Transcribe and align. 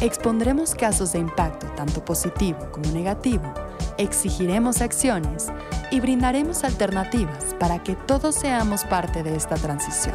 Expondremos 0.00 0.76
casos 0.76 1.10
de 1.10 1.18
impacto 1.18 1.66
tanto 1.74 2.04
positivo 2.04 2.70
como 2.70 2.88
negativo, 2.92 3.52
exigiremos 3.98 4.80
acciones 4.80 5.48
y 5.90 5.98
brindaremos 5.98 6.62
alternativas 6.62 7.56
para 7.58 7.82
que 7.82 7.96
todos 7.96 8.36
seamos 8.36 8.84
parte 8.84 9.24
de 9.24 9.34
esta 9.34 9.56
transición. 9.56 10.14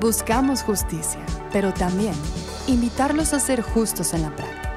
Buscamos 0.00 0.64
justicia, 0.64 1.20
pero 1.52 1.72
también 1.72 2.14
invitarlos 2.66 3.32
a 3.34 3.38
ser 3.38 3.62
justos 3.62 4.14
en 4.14 4.22
la 4.22 4.34
práctica. 4.34 4.72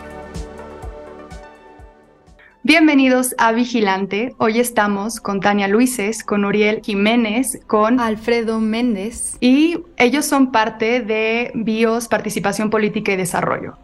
Bienvenidos 2.67 3.35
a 3.37 3.51
Vigilante. 3.51 4.33
Hoy 4.39 4.59
estamos 4.59 5.19
con 5.19 5.39
Tania 5.39 5.67
Luises, 5.67 6.23
con 6.23 6.45
Uriel 6.45 6.81
Jiménez, 6.83 7.59
con 7.67 7.99
Alfredo 7.99 8.59
Méndez 8.59 9.37
y 9.39 9.83
ellos 9.97 10.25
son 10.25 10.51
parte 10.51 11.01
de 11.01 11.51
BIOS 11.53 12.07
Participación 12.07 12.71
Política 12.71 13.11
y 13.11 13.17
Desarrollo, 13.17 13.77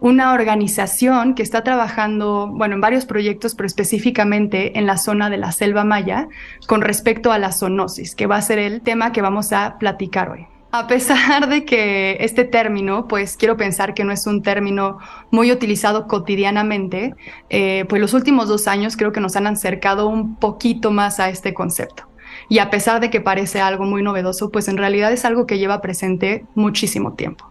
una 0.00 0.32
organización 0.32 1.34
que 1.34 1.42
está 1.42 1.62
trabajando, 1.62 2.48
bueno, 2.52 2.74
en 2.74 2.80
varios 2.80 3.06
proyectos, 3.06 3.54
pero 3.54 3.66
específicamente 3.66 4.78
en 4.78 4.86
la 4.86 4.96
zona 4.96 5.30
de 5.30 5.36
la 5.36 5.52
Selva 5.52 5.84
Maya 5.84 6.28
con 6.66 6.80
respecto 6.80 7.32
a 7.32 7.38
la 7.38 7.52
zoonosis, 7.52 8.14
que 8.14 8.26
va 8.26 8.36
a 8.36 8.42
ser 8.42 8.58
el 8.58 8.80
tema 8.80 9.12
que 9.12 9.22
vamos 9.22 9.52
a 9.52 9.76
platicar 9.78 10.30
hoy. 10.30 10.46
A 10.72 10.86
pesar 10.86 11.48
de 11.48 11.64
que 11.64 12.18
este 12.20 12.44
término, 12.44 13.08
pues 13.08 13.36
quiero 13.36 13.56
pensar 13.56 13.92
que 13.92 14.04
no 14.04 14.12
es 14.12 14.26
un 14.26 14.42
término 14.42 14.98
muy 15.30 15.50
utilizado 15.50 16.06
cotidianamente, 16.06 17.14
eh, 17.48 17.84
pues 17.88 18.00
los 18.00 18.14
últimos 18.14 18.48
dos 18.48 18.68
años 18.68 18.96
creo 18.96 19.10
que 19.10 19.20
nos 19.20 19.34
han 19.34 19.48
acercado 19.48 20.08
un 20.08 20.36
poquito 20.36 20.92
más 20.92 21.18
a 21.18 21.28
este 21.28 21.54
concepto. 21.54 22.04
Y 22.48 22.58
a 22.58 22.70
pesar 22.70 23.00
de 23.00 23.10
que 23.10 23.20
parece 23.20 23.60
algo 23.60 23.84
muy 23.84 24.02
novedoso, 24.02 24.50
pues 24.50 24.68
en 24.68 24.76
realidad 24.76 25.12
es 25.12 25.24
algo 25.24 25.46
que 25.46 25.58
lleva 25.58 25.80
presente 25.80 26.44
muchísimo 26.54 27.14
tiempo. 27.14 27.49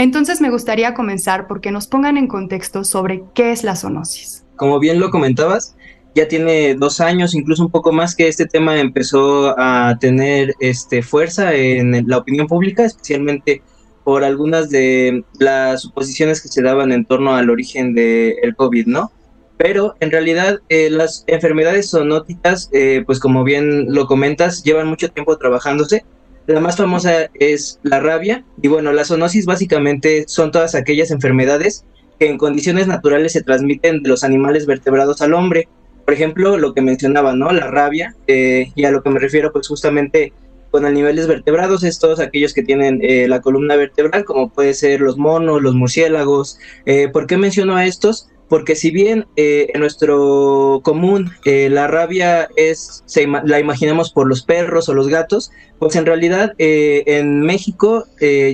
Entonces 0.00 0.40
me 0.40 0.48
gustaría 0.48 0.94
comenzar 0.94 1.46
porque 1.46 1.70
nos 1.70 1.86
pongan 1.86 2.16
en 2.16 2.26
contexto 2.26 2.84
sobre 2.84 3.22
qué 3.34 3.52
es 3.52 3.64
la 3.64 3.76
zoonosis. 3.76 4.46
Como 4.56 4.78
bien 4.78 4.98
lo 4.98 5.10
comentabas, 5.10 5.76
ya 6.14 6.26
tiene 6.26 6.74
dos 6.74 7.02
años, 7.02 7.34
incluso 7.34 7.64
un 7.64 7.70
poco 7.70 7.92
más, 7.92 8.16
que 8.16 8.26
este 8.26 8.46
tema 8.46 8.80
empezó 8.80 9.54
a 9.58 9.98
tener 10.00 10.54
este, 10.58 11.02
fuerza 11.02 11.52
en 11.52 12.08
la 12.08 12.16
opinión 12.16 12.46
pública, 12.46 12.86
especialmente 12.86 13.60
por 14.02 14.24
algunas 14.24 14.70
de 14.70 15.22
las 15.38 15.82
suposiciones 15.82 16.40
que 16.40 16.48
se 16.48 16.62
daban 16.62 16.92
en 16.92 17.04
torno 17.04 17.34
al 17.34 17.50
origen 17.50 17.92
del 17.94 18.56
COVID, 18.56 18.86
¿no? 18.86 19.12
Pero 19.58 19.96
en 20.00 20.10
realidad 20.10 20.60
eh, 20.70 20.88
las 20.88 21.24
enfermedades 21.26 21.90
zoonóticas, 21.90 22.70
eh, 22.72 23.02
pues 23.04 23.20
como 23.20 23.44
bien 23.44 23.92
lo 23.92 24.06
comentas, 24.06 24.62
llevan 24.64 24.86
mucho 24.86 25.10
tiempo 25.10 25.36
trabajándose. 25.36 26.06
La 26.52 26.60
más 26.60 26.76
famosa 26.76 27.30
es 27.34 27.78
la 27.82 28.00
rabia 28.00 28.44
y 28.60 28.68
bueno, 28.68 28.92
la 28.92 29.04
zoonosis 29.04 29.46
básicamente 29.46 30.24
son 30.26 30.50
todas 30.50 30.74
aquellas 30.74 31.10
enfermedades 31.10 31.84
que 32.18 32.28
en 32.28 32.38
condiciones 32.38 32.86
naturales 32.86 33.32
se 33.32 33.42
transmiten 33.42 34.02
de 34.02 34.08
los 34.08 34.24
animales 34.24 34.66
vertebrados 34.66 35.22
al 35.22 35.34
hombre 35.34 35.68
por 36.10 36.16
ejemplo, 36.16 36.58
lo 36.58 36.74
que 36.74 36.82
mencionaba, 36.82 37.36
¿no? 37.36 37.52
La 37.52 37.68
rabia, 37.68 38.16
eh, 38.26 38.72
y 38.74 38.84
a 38.84 38.90
lo 38.90 39.00
que 39.00 39.10
me 39.10 39.20
refiero, 39.20 39.52
pues 39.52 39.68
justamente 39.68 40.32
con 40.72 40.84
animales 40.84 41.28
vertebrados, 41.28 41.84
es 41.84 42.00
todos 42.00 42.18
aquellos 42.18 42.52
que 42.52 42.64
tienen 42.64 42.98
eh, 43.00 43.28
la 43.28 43.40
columna 43.40 43.76
vertebral, 43.76 44.24
como 44.24 44.48
puede 44.48 44.74
ser 44.74 45.00
los 45.00 45.18
monos, 45.18 45.62
los 45.62 45.76
murciélagos. 45.76 46.58
Eh, 46.84 47.06
¿Por 47.12 47.28
qué 47.28 47.36
menciono 47.36 47.76
a 47.76 47.86
estos? 47.86 48.28
Porque 48.50 48.76
si 48.76 48.90
bien 48.90 49.26
en 49.36 49.80
nuestro 49.80 50.80
común 50.84 51.30
la 51.44 51.86
rabia 51.86 52.48
es, 52.56 53.02
se, 53.06 53.26
la 53.26 53.60
imaginamos 53.60 54.12
por 54.12 54.28
los 54.28 54.42
perros 54.42 54.88
o 54.88 54.94
los 54.94 55.08
gatos, 55.08 55.50
pues 55.78 55.96
en 55.96 56.04
realidad 56.04 56.52
en 56.58 57.40
México 57.40 58.04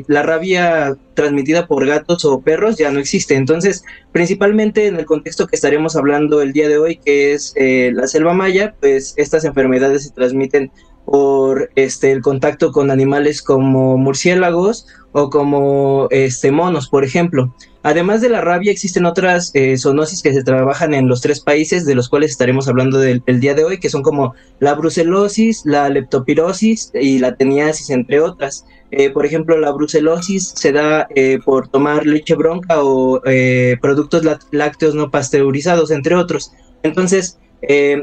la 0.07 0.23
rabia 0.23 0.97
transmitida 1.17 1.67
por 1.67 1.85
gatos 1.85 2.25
o 2.25 2.41
perros 2.41 2.77
ya 2.77 2.93
no 2.93 3.01
existe. 3.01 3.35
Entonces, 3.35 3.83
principalmente 4.13 4.87
en 4.87 4.97
el 4.97 5.07
contexto 5.07 5.49
que 5.49 5.57
estaremos 5.57 5.97
hablando 5.97 6.41
el 6.41 6.53
día 6.53 6.69
de 6.69 6.79
hoy, 6.79 7.01
que 7.05 7.33
es 7.33 7.53
eh, 7.57 7.91
la 7.93 8.07
selva 8.07 8.35
maya, 8.35 8.77
pues 8.81 9.15
estas 9.17 9.45
enfermedades 9.45 10.05
se 10.05 10.11
transmiten 10.11 10.71
por 11.05 11.71
este 11.77 12.13
el 12.13 12.21
contacto 12.21 12.73
con 12.73 12.91
animales 12.91 13.41
como 13.41 13.97
murciélagos 13.97 14.87
o 15.19 15.31
como 15.31 16.09
este 16.11 16.53
monos, 16.53 16.91
por 16.91 17.03
ejemplo. 17.03 17.55
Además 17.83 18.21
de 18.21 18.29
la 18.29 18.43
rabia, 18.43 18.71
existen 18.71 19.07
otras 19.07 19.51
eh, 19.55 19.79
zoonosis 19.79 20.23
que 20.23 20.35
se 20.35 20.45
trabajan 20.45 20.93
en 20.93 21.09
los 21.09 21.23
tres 21.23 21.41
países, 21.41 21.87
de 21.87 21.95
los 21.95 22.11
cuales 22.11 22.33
estaremos 22.33 22.69
hablando 22.69 22.99
del, 22.99 23.23
el 23.25 23.41
día 23.41 23.55
de 23.55 23.65
hoy, 23.65 23.81
que 23.81 23.89
son 23.89 24.03
como 24.03 24.35
la 24.61 24.75
brucelosis, 24.75 25.63
la 25.65 25.89
leptopirosis 25.89 26.93
y 26.93 27.19
la 27.19 27.35
teniasis, 27.35 27.89
entre 27.89 28.21
otras. 28.21 28.67
Eh, 28.91 29.09
por 29.09 29.25
ejemplo, 29.25 29.57
la 29.57 29.73
brucelosis 29.73 30.53
se 30.55 30.73
da 30.73 31.09
eh, 31.15 31.39
por 31.43 31.69
tomar 31.69 32.05
leche 32.05 32.35
bronca 32.35 32.83
o 32.85 33.23
eh, 33.25 33.79
productos 33.81 34.23
lácteos 34.51 34.95
no 34.95 35.11
pasteurizados, 35.11 35.91
entre 35.93 36.15
otros. 36.15 36.53
Entonces, 36.83 37.39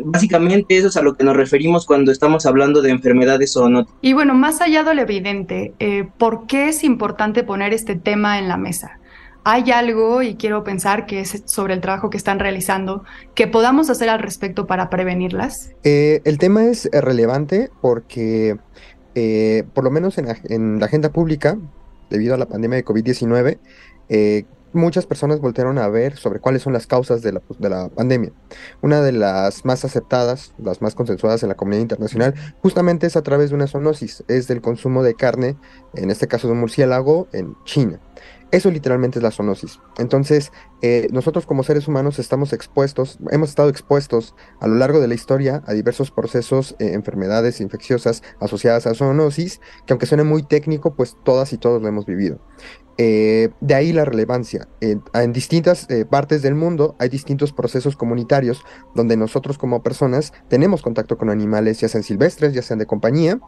básicamente 0.04 0.78
eso 0.78 0.88
es 0.88 0.98
a 0.98 1.02
lo 1.02 1.14
que 1.16 1.24
nos 1.24 1.36
referimos 1.38 1.86
cuando 1.86 2.12
estamos 2.12 2.46
hablando 2.46 2.82
de 2.82 2.92
enfermedades 2.92 3.56
o 3.58 3.70
no. 3.70 3.88
Y 4.02 4.14
bueno, 4.14 4.34
más 4.34 4.62
allá 4.62 4.84
de 4.84 4.96
lo 4.96 5.02
evidente, 5.02 5.74
¿por 6.18 6.48
qué 6.48 6.70
es 6.70 6.84
importante 6.84 7.44
poner 7.44 7.74
este 7.74 7.96
tema 7.96 8.40
en 8.40 8.48
la 8.48 8.58
mesa? 8.58 9.00
¿Hay 9.46 9.72
algo, 9.72 10.22
y 10.22 10.36
quiero 10.36 10.64
pensar 10.64 11.06
que 11.06 11.20
es 11.20 11.44
sobre 11.46 11.74
el 11.74 11.82
trabajo 11.82 12.10
que 12.10 12.18
están 12.18 12.40
realizando, 12.40 13.04
que 13.36 13.48
podamos 13.48 13.90
hacer 13.90 14.10
al 14.10 14.20
respecto 14.20 14.68
para 14.68 14.90
prevenirlas? 14.90 15.72
el 15.84 16.38
tema 16.38 16.66
es 16.66 16.90
relevante 16.92 17.70
porque 17.82 18.58
eh, 19.16 19.64
por 19.74 19.84
lo 19.84 19.92
menos 19.92 20.18
en 20.18 20.80
la, 20.80 20.86
agenda 20.86 21.10
pública, 21.10 21.58
debido 22.10 22.34
a 22.34 22.38
la 22.38 22.48
pandemia 22.48 22.78
de 22.78 22.86
COVID-19, 22.86 23.58
eh, 24.10 24.46
muchas 24.74 25.06
personas 25.06 25.40
voltearon 25.40 25.78
a 25.78 25.88
ver 25.88 26.18
sobre 26.18 26.40
cuáles 26.40 26.62
son 26.62 26.74
las 26.74 26.88
causas 26.88 27.22
de 27.22 27.34
la, 27.34 27.42
de 27.60 27.70
la, 27.70 27.90
pandemia. 27.90 28.32
Una 28.82 29.02
de 29.02 29.12
las 29.12 29.66
más 29.66 29.86
aceptadas, 29.86 30.54
las 30.58 30.82
más 30.82 30.96
consensuadas 30.96 31.44
en 31.44 31.50
la 31.50 31.56
comunidad 31.56 31.82
internacional, 31.82 32.34
justamente 32.62 33.08
es 33.08 33.16
a 33.16 33.24
través 33.24 33.50
de 33.50 33.56
una 33.56 33.68
zoonosis, 33.68 34.24
es 34.28 34.48
del 34.48 34.62
consumo 34.62 35.04
de 35.04 35.16
carne, 35.16 35.58
en 35.94 36.12
este 36.12 36.28
caso 36.28 36.48
de 36.48 36.56
murciélago, 36.56 37.28
en 37.32 37.56
China. 37.66 38.00
Eso 38.54 38.70
literalmente 38.70 39.18
es 39.18 39.24
la 39.24 39.32
zoonosis. 39.32 39.80
Entonces, 39.98 40.52
eh, 40.84 41.08
nosotros 41.12 41.48
como 41.48 41.64
seres 41.64 41.88
humanos 41.88 42.20
estamos 42.20 42.54
expuestos, 42.54 43.18
hemos 43.32 43.50
estado 43.50 43.68
expuestos 43.68 44.36
a 44.60 44.68
lo 44.68 44.76
largo 44.76 45.00
de 45.00 45.08
la 45.08 45.16
historia 45.16 45.64
a 45.66 45.74
diversos 45.74 46.12
procesos, 46.12 46.76
eh, 46.78 46.94
enfermedades 46.94 47.62
infecciosas 47.62 48.22
asociadas 48.40 48.86
a 48.86 48.94
zoonosis, 48.94 49.60
que 49.88 49.94
aunque 49.94 50.06
suene 50.06 50.24
muy 50.24 50.44
técnico, 50.44 50.94
pues 50.94 51.18
todas 51.24 51.52
y 51.52 51.58
todos 51.58 51.82
lo 51.82 51.88
hemos 51.88 52.06
vivido. 52.06 52.42
Eh, 52.98 53.50
de 53.60 53.74
ahí 53.74 53.92
la 53.92 54.06
relevancia. 54.06 54.68
En, 54.80 55.34
distintas 55.34 55.90
eh, 55.90 56.06
partes 56.06 56.44
del 56.44 56.54
mundo 56.54 56.96
hay 57.00 57.10
distintos 57.10 57.52
procesos 57.52 57.96
comunitarios 57.96 58.64
donde 58.94 59.18
nosotros 59.18 59.58
como 59.58 59.82
personas 59.82 60.32
tenemos 60.48 60.84
contacto 60.84 61.18
con 61.18 61.30
animales, 61.30 61.80
ya 61.80 61.88
sean 61.88 62.04
silvestres, 62.04 62.54
ya 62.54 62.62
sean 62.62 62.78
de 62.78 62.86
compañía, 62.86 63.40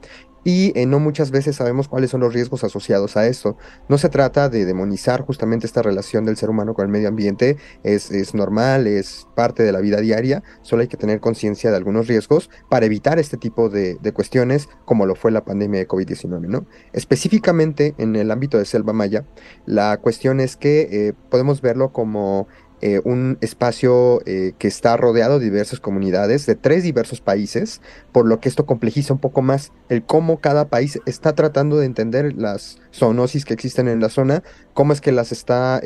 y 0.44 0.72
eh, 0.80 0.86
no 0.86 1.00
muchas 1.00 1.32
veces 1.32 1.56
sabemos 1.56 1.88
cuáles 1.88 2.12
son 2.12 2.22
los 2.22 2.34
riesgos 2.34 2.64
asociados 2.64 3.18
a 3.18 3.28
esto. 3.28 3.58
No 3.88 3.97
se 3.97 4.09
trata 4.09 4.50
de 4.50 4.66
demonizar 4.66 5.22
justamente 5.22 5.66
esta 5.66 5.82
relación 5.82 6.26
del 6.26 6.38
ser 6.38 6.50
humano 6.50 6.74
con 6.74 6.86
el 6.86 6.91
medio 6.91 7.08
ambiente, 7.08 7.58
es, 7.84 8.12
es 8.12 8.34
normal, 8.34 8.88
es 8.88 9.28
parte 9.36 9.64
de 9.64 9.72
la 9.72 9.80
vida 9.80 10.02
diaria, 10.02 10.44
solo 10.62 10.82
hay 10.82 10.88
que 10.88 10.98
tener 10.98 11.20
conciencia 11.20 11.72
de 11.72 11.78
algunos 11.78 12.08
riesgos 12.08 12.50
para 12.70 12.86
evitar 12.86 13.20
este 13.20 13.38
tipo 13.38 13.70
de, 13.70 13.96
de 13.96 14.12
cuestiones 14.12 14.70
como 14.86 15.06
lo 15.06 15.16
fue 15.16 15.32
la 15.32 15.46
pandemia 15.46 15.80
de 15.80 15.88
COVID-19. 15.88 16.48
¿no? 16.48 16.66
Específicamente 16.94 17.96
en 17.98 18.16
el 18.16 18.32
ámbito 18.32 18.58
de 18.58 18.66
Selva 18.66 18.94
Maya, 18.94 19.26
la 19.66 19.97
cuestión 19.97 20.40
es 20.40 20.55
que 20.55 20.87
eh, 20.91 21.14
podemos 21.29 21.61
verlo 21.61 21.91
como 21.91 22.47
eh, 22.82 23.02
un 23.05 23.37
espacio 23.40 24.22
eh, 24.26 24.53
que 24.59 24.67
está 24.67 24.97
rodeado 24.97 25.40
de 25.40 25.46
diversas 25.46 25.79
comunidades 25.79 26.46
de 26.46 26.55
tres 26.55 26.84
diversos 26.84 27.22
países, 27.22 27.82
por 28.11 28.28
lo 28.28 28.41
que 28.41 28.49
esto 28.49 28.66
complejiza 28.66 29.14
un 29.14 29.20
poco 29.20 29.41
más 29.41 29.72
el 29.87 30.03
cómo 30.03 30.40
cada 30.41 30.67
país 30.67 30.99
está 31.05 31.34
tratando 31.34 31.78
de 31.78 31.85
entender 31.85 32.34
las 32.35 32.79
zoonosis 32.93 33.46
que 33.46 33.53
existen 33.53 33.87
en 33.87 34.02
la 34.02 34.09
zona, 34.09 34.43
cómo 34.73 34.91
es 34.91 34.99
que 34.99 35.14
las 35.14 35.32
está 35.32 35.81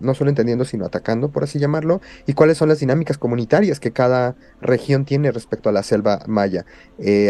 no 0.00 0.14
solo 0.14 0.28
entendiendo, 0.28 0.66
sino 0.66 0.84
atacando, 0.84 1.30
por 1.32 1.44
así 1.44 1.58
llamarlo, 1.58 2.02
y 2.26 2.34
cuáles 2.34 2.58
son 2.58 2.68
las 2.68 2.78
dinámicas 2.78 3.16
comunitarias 3.16 3.80
que 3.80 3.90
cada 3.90 4.36
región 4.60 5.06
tiene 5.06 5.32
respecto 5.32 5.70
a 5.70 5.72
la 5.72 5.82
selva 5.82 6.20
maya. 6.26 6.66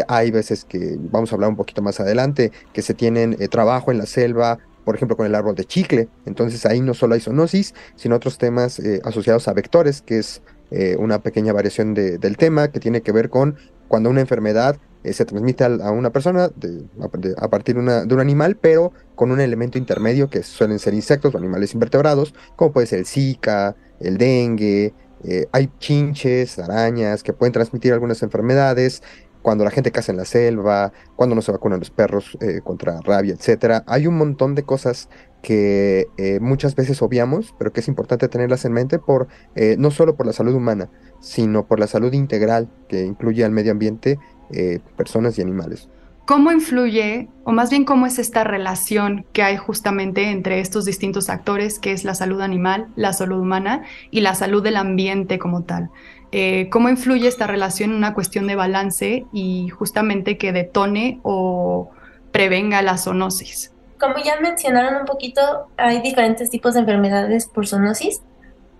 hay 0.09 0.31
veces 0.32 0.65
que, 0.65 0.99
vamos 0.99 1.32
a 1.32 1.37
hablar 1.37 1.50
un 1.50 1.56
poquito 1.56 1.82
más 1.82 2.00
adelante, 2.00 2.50
que 2.73 2.82
se 2.82 2.94
tienen 2.94 3.37
trabajo 3.49 3.93
en 3.93 3.99
la 3.99 4.06
selva, 4.06 4.59
por 4.85 4.95
ejemplo, 4.95 5.17
con 5.17 5.27
el 5.27 5.35
árbol 5.35 5.55
de 5.55 5.65
chicle. 5.65 6.09
Entonces 6.27 6.65
ahí 6.67 6.81
no 6.81 6.95
solo 6.95 7.15
hay 7.15 7.21
zoonosis, 7.21 7.75
sino 7.97 8.17
otros 8.17 8.39
temas 8.39 8.79
eh, 8.79 9.01
asociados 9.05 9.49
a 9.49 9.53
vectores, 9.53 10.03
que 10.03 10.19
es 10.19 10.43
eh, 10.71 10.97
una 10.99 11.23
pequeña 11.23 11.53
variación 11.53 11.95
del 11.95 12.37
tema 12.37 12.69
que 12.69 12.81
tiene 12.81 13.03
que 13.03 13.13
ver 13.13 13.31
con 13.31 13.57
cuando 13.89 14.11
una 14.11 14.21
enfermedad 14.21 14.77
eh, 15.05 15.13
se 15.13 15.25
transmite 15.25 15.65
a, 15.65 15.91
una 15.91 16.11
persona 16.11 16.45
a, 16.47 17.49
partir 17.49 17.77
de 17.77 18.15
un 18.15 18.21
animal, 18.21 18.57
pero 18.57 18.93
con 19.15 19.31
un 19.31 19.41
elemento 19.41 19.77
intermedio 19.77 20.31
que 20.31 20.43
suelen 20.43 20.79
ser 20.79 20.95
insectos 20.95 21.35
o 21.35 21.39
animales 21.39 21.75
invertebrados, 21.75 22.35
como 22.57 22.73
puede 22.73 22.87
ser 22.87 23.01
el 23.01 23.07
Zika, 23.07 23.77
el 24.01 24.17
dengue, 24.17 24.95
eh, 25.27 25.47
hay 25.53 25.71
chinches, 25.79 26.59
arañas 26.59 27.23
que 27.23 27.33
pueden 27.33 27.53
transmitir 27.53 27.93
algunas 27.95 28.23
enfermedades, 28.23 29.03
cuando 29.44 29.62
la 29.62 29.70
gente 29.70 29.93
caza 29.93 30.11
en 30.11 30.19
la 30.19 30.25
selva, 30.25 30.93
cuando 31.14 31.37
no 31.37 31.43
se 31.43 31.52
vacunan 31.52 31.79
los 31.79 31.91
perros 31.91 32.37
eh, 32.41 32.62
contra 32.64 33.00
rabia, 33.02 33.35
etcétera. 33.35 33.85
Hay 33.87 34.08
un 34.08 34.19
montón 34.19 34.56
de 34.56 34.64
cosas 34.64 35.08
que 35.41 36.08
muchas 36.41 36.75
veces 36.75 37.02
obviamos, 37.02 37.55
pero 37.58 37.70
que 37.70 37.81
es 37.81 37.88
importante 37.88 38.29
tenerlas 38.29 38.64
en 38.64 38.73
mente 38.73 38.99
por 38.99 39.29
no 39.76 39.91
solo 39.91 40.17
por 40.17 40.25
la 40.25 40.32
salud 40.32 40.55
humana, 40.55 40.88
sino 41.20 41.67
por 41.67 41.79
la 41.79 41.87
salud 41.87 42.14
integral 42.14 42.70
que 42.88 43.05
incluye 43.05 43.44
al 43.44 43.50
medio 43.50 43.73
ambiente 43.73 44.19
eh, 44.50 44.81
personas 44.96 45.38
y 45.38 45.43
animales. 45.43 45.88
¿Cómo 46.26 46.52
influye, 46.52 47.29
o 47.44 47.52
más 47.52 47.70
bien 47.70 47.85
cómo 47.85 48.06
es 48.06 48.19
esta 48.19 48.44
relación 48.44 49.26
que 49.32 49.43
hay 49.43 49.56
justamente 49.56 50.31
entre 50.31 50.61
estos 50.61 50.85
distintos 50.85 51.29
actores, 51.29 51.79
que 51.79 51.93
es 51.93 52.05
la 52.05 52.14
salud 52.14 52.41
animal, 52.41 52.88
la 52.96 53.12
salud 53.12 53.41
humana 53.41 53.82
y 54.11 54.20
la 54.20 54.35
salud 54.35 54.62
del 54.62 54.76
ambiente 54.76 55.38
como 55.38 55.64
tal? 55.64 55.91
Eh, 56.37 56.69
¿Cómo 56.69 56.89
influye 56.89 57.29
esta 57.29 57.47
relación 57.47 57.91
en 57.91 57.97
una 57.97 58.13
cuestión 58.13 58.49
de 58.49 58.57
balance 58.57 59.25
y 59.33 59.69
justamente 59.69 60.37
que 60.37 60.51
detone 60.51 61.21
o 61.23 61.93
prevenga 62.33 62.83
la 62.83 62.99
zoonosis? 62.99 63.73
Como 64.01 64.17
ya 64.19 64.41
mencionaron 64.41 65.03
un 65.03 65.07
poquito, 65.07 65.69
hay 65.77 66.01
diferentes 66.01 66.51
tipos 66.51 66.75
de 66.75 66.81
enfermedades 66.81 67.47
por 67.47 67.69
zoonosis 67.69 68.21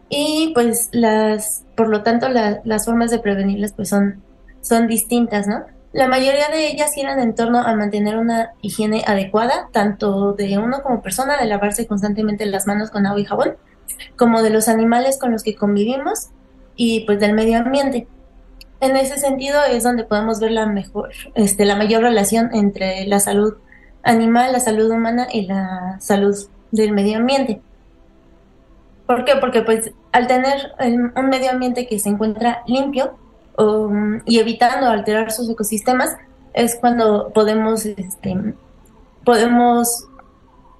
y 0.09 0.51
pues 0.53 0.89
las, 0.91 1.62
por 1.77 1.91
lo 1.91 2.03
tanto, 2.03 2.29
las 2.29 2.87
formas 2.87 3.12
de 3.12 3.21
prevenirlas 3.21 3.73
pues 3.73 3.89
son 3.89 4.21
son 4.61 4.89
distintas, 4.89 5.47
¿no? 5.47 5.62
La 5.93 6.09
mayoría 6.09 6.49
de 6.49 6.67
ellas 6.67 6.91
giran 6.93 7.21
en 7.21 7.37
torno 7.37 7.61
a 7.61 7.77
mantener 7.77 8.17
una 8.17 8.50
higiene 8.62 9.05
adecuada, 9.07 9.69
tanto 9.71 10.33
de 10.33 10.59
uno 10.59 10.83
como 10.83 11.03
persona, 11.03 11.37
de 11.37 11.47
lavarse 11.47 11.87
constantemente 11.87 12.47
las 12.47 12.67
manos 12.67 12.91
con 12.91 13.07
agua 13.07 13.21
y 13.21 13.25
jabón, 13.25 13.57
como 14.17 14.43
de 14.43 14.50
los 14.50 14.67
animales 14.67 15.21
con 15.21 15.31
los 15.31 15.45
que 15.45 15.55
convivimos 15.55 16.31
y 16.76 17.00
pues 17.00 17.21
del 17.21 17.35
medio 17.35 17.59
ambiente. 17.59 18.06
En 18.81 18.97
ese 18.97 19.19
sentido 19.19 19.61
es 19.71 19.82
donde 19.82 20.05
podemos 20.05 20.41
ver 20.41 20.50
la 20.50 20.67
mejor, 20.67 21.11
este, 21.35 21.65
la 21.65 21.76
mayor 21.76 22.03
relación 22.03 22.50
entre 22.53 23.06
la 23.06 23.21
salud 23.21 23.55
animal, 24.03 24.53
la 24.53 24.61
salud 24.61 24.91
humana 24.91 25.26
y 25.32 25.47
la 25.47 25.97
salud 26.00 26.37
del 26.71 26.93
medio 26.93 27.19
ambiente. 27.19 27.61
¿Por 29.06 29.25
qué? 29.25 29.37
Porque 29.37 29.62
pues 29.62 29.93
al 30.12 30.26
tener 30.26 30.73
un 31.17 31.29
medio 31.29 31.50
ambiente 31.50 31.87
que 31.87 31.99
se 31.99 32.09
encuentra 32.09 32.62
limpio, 32.67 33.17
Um, 33.56 34.21
y 34.25 34.41
evitando 34.41 34.88
alterar 34.88 35.31
sus 35.31 35.49
ecosistemas, 35.49 36.17
es 36.55 36.76
cuando 36.76 37.31
podemos, 37.32 37.87
este, 37.87 38.55
podemos 39.25 40.06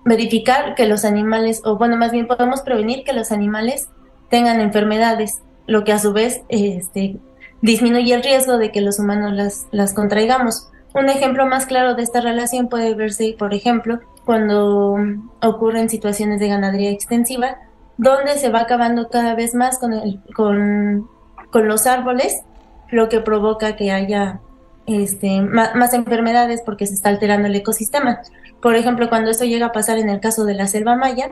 verificar 0.05 0.75
que 0.75 0.87
los 0.87 1.05
animales, 1.05 1.62
o 1.64 1.76
bueno, 1.76 1.96
más 1.96 2.11
bien 2.11 2.26
podemos 2.26 2.62
prevenir 2.62 3.05
que 3.05 3.12
los 3.12 3.31
animales 3.31 3.88
tengan 4.29 4.61
enfermedades, 4.61 5.41
lo 5.66 5.84
que 5.84 5.93
a 5.93 5.99
su 5.99 6.12
vez 6.12 6.43
este, 6.49 7.19
disminuye 7.62 8.14
el 8.14 8.22
riesgo 8.22 8.58
de 8.58 8.70
que 8.70 8.81
los 8.81 8.99
humanos 8.99 9.32
las, 9.32 9.66
las 9.70 9.94
contraigamos. 9.94 10.70
Un 10.94 11.08
ejemplo 11.08 11.46
más 11.46 11.66
claro 11.66 11.94
de 11.94 12.02
esta 12.02 12.20
relación 12.20 12.69
puede 12.69 12.94
verse, 12.94 13.34
por 13.38 13.52
ejemplo, 13.55 14.00
cuando 14.25 14.96
ocurren 15.43 15.88
situaciones 15.88 16.40
de 16.40 16.49
ganadería 16.49 16.90
extensiva, 16.90 17.58
donde 17.96 18.38
se 18.38 18.49
va 18.49 18.61
acabando 18.61 19.08
cada 19.08 19.34
vez 19.34 19.55
más 19.55 19.78
con, 19.78 19.93
el, 19.93 20.20
con, 20.34 21.08
con 21.50 21.69
los 21.69 21.87
árboles 21.87 22.43
lo 22.90 23.08
que 23.08 23.20
provoca 23.20 23.76
que 23.76 23.90
haya 23.90 24.40
este, 24.87 25.40
más, 25.40 25.94
enfermedades 25.94 26.62
porque 26.64 26.87
se 26.87 26.94
está 26.94 27.08
alterando 27.08 27.49
el 27.49 27.55
ecosistema. 27.55 28.20
Por 28.60 28.76
ejemplo, 28.76 29.08
cuando 29.08 29.31
esto 29.31 29.44
llega 29.44 29.67
a 29.67 29.72
pasar 29.72 29.99
en 29.99 30.08
el 30.08 30.20
caso 30.20 30.44
de 30.44 30.55
la 30.55 30.67
selva 30.67 30.96
maya, 30.96 31.31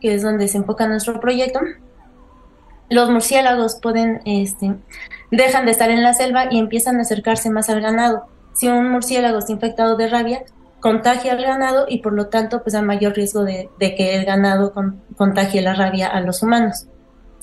que 0.00 0.14
es 0.14 0.22
donde 0.22 0.48
se 0.48 0.58
enfoca 0.58 0.88
nuestro 0.88 1.20
proyecto, 1.20 1.60
los 2.90 3.10
murciélagos 3.10 3.78
pueden, 3.80 4.20
este, 4.24 4.74
dejan 5.30 5.64
de 5.64 5.72
estar 5.72 5.90
en 5.90 6.02
la 6.02 6.14
selva 6.14 6.46
y 6.50 6.58
empiezan 6.58 6.98
a 6.98 7.02
acercarse 7.02 7.50
más 7.50 7.70
al 7.70 7.80
ganado. 7.80 8.26
Si 8.54 8.68
un 8.68 8.90
murciélago 8.90 9.38
está 9.38 9.52
infectado 9.52 9.96
de 9.96 10.08
rabia, 10.08 10.44
contagia 10.80 11.32
al 11.32 11.42
ganado 11.42 11.86
y 11.88 12.02
por 12.02 12.12
lo 12.12 12.26
tanto 12.26 12.62
pues 12.62 12.74
hay 12.74 12.82
mayor 12.82 13.14
riesgo 13.14 13.42
de, 13.42 13.70
que 13.78 14.16
el 14.16 14.26
ganado 14.26 14.74
contagie 15.16 15.62
la 15.62 15.74
rabia 15.74 16.08
a 16.08 16.20
los 16.20 16.42
humanos. 16.42 16.86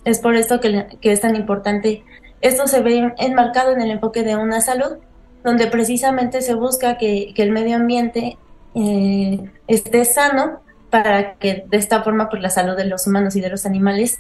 Es 0.06 0.20
por 0.20 0.36
esto 0.36 0.60
que, 0.60 0.88
es 1.02 1.22
tan 1.22 1.36
importante 1.36 2.04
esto 2.42 2.68
se 2.68 2.82
ve 2.82 3.14
enmarcado 3.18 3.72
en 3.72 3.82
el 3.82 3.92
enfoque 3.92 4.24
de 4.24 4.36
una 4.36 4.62
salud, 4.62 4.98
donde 5.44 5.68
precisamente 5.68 6.42
se 6.42 6.54
busca 6.56 6.98
que, 6.98 7.34
el 7.36 7.52
medio 7.52 7.76
ambiente 7.76 8.38
eh, 8.76 9.52
esté 9.68 10.06
sano 10.06 10.62
para 10.92 11.36
que 11.36 11.66
de 11.68 11.78
esta 11.78 12.04
forma 12.04 12.30
pues, 12.30 12.42
la 12.42 12.50
salud 12.50 12.76
de 12.76 12.86
los 12.86 13.08
humanos 13.08 13.36
y 13.36 13.42
de 13.42 13.50
los 13.50 13.66
animales 13.66 14.20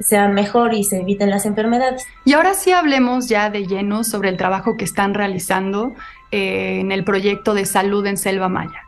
sea 0.00 0.28
mejor 0.28 0.74
y 0.74 0.84
se 0.84 1.00
eviten 1.00 1.30
las 1.30 1.46
enfermedades. 1.46 2.04
Y 2.24 2.34
ahora 2.34 2.54
sí 2.54 2.72
hablemos 2.72 3.28
ya 3.28 3.50
de 3.50 3.66
lleno 3.66 4.04
sobre 4.04 4.28
el 4.28 4.36
trabajo 4.36 4.76
que 4.76 4.84
están 4.84 5.14
realizando 5.14 5.92
eh, 6.30 6.80
en 6.80 6.92
el 6.92 7.04
proyecto 7.04 7.54
de 7.54 7.64
salud 7.64 8.04
en 8.06 8.16
Selva 8.16 8.48
Maya 8.48 8.84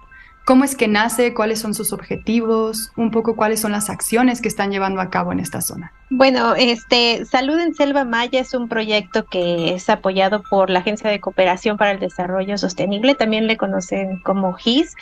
cómo 0.47 0.63
es 0.63 0.77
que 0.77 0.87
nace, 0.87 1.35
cuáles 1.35 1.59
son 1.59 1.75
sus 1.75 1.93
objetivos, 1.93 2.93
un 2.97 3.11
poco 3.11 3.35
cuáles 3.35 3.61
son 3.61 3.73
las 3.73 3.91
acciones 3.91 4.41
que 4.41 4.47
están 4.47 4.71
llevando 4.71 5.01
a 5.01 5.11
cabo 5.11 5.33
en 5.33 5.41
esta 5.41 5.61
zona. 5.61 5.93
Bueno, 6.09 6.55
este 6.55 7.25
Salud 7.25 7.59
en 7.59 7.75
Selva 7.75 8.05
Maya 8.05 8.41
es 8.41 8.55
un 8.55 8.69
proyecto 8.69 9.25
que 9.25 9.75
es 9.75 9.91
apoyado 9.91 10.45
por 10.49 10.71
la 10.71 10.79
Agencia 10.79 11.11
de 11.11 11.19
Cooperación 11.19 11.77
para 11.77 11.91
el 11.91 11.99
Desarrollo 11.99 12.57
Sostenible, 12.59 13.17
también 13.17 13.49
le 13.49 13.57
conocen 13.57 14.21
como 14.21 14.55
GIS. 14.55 14.95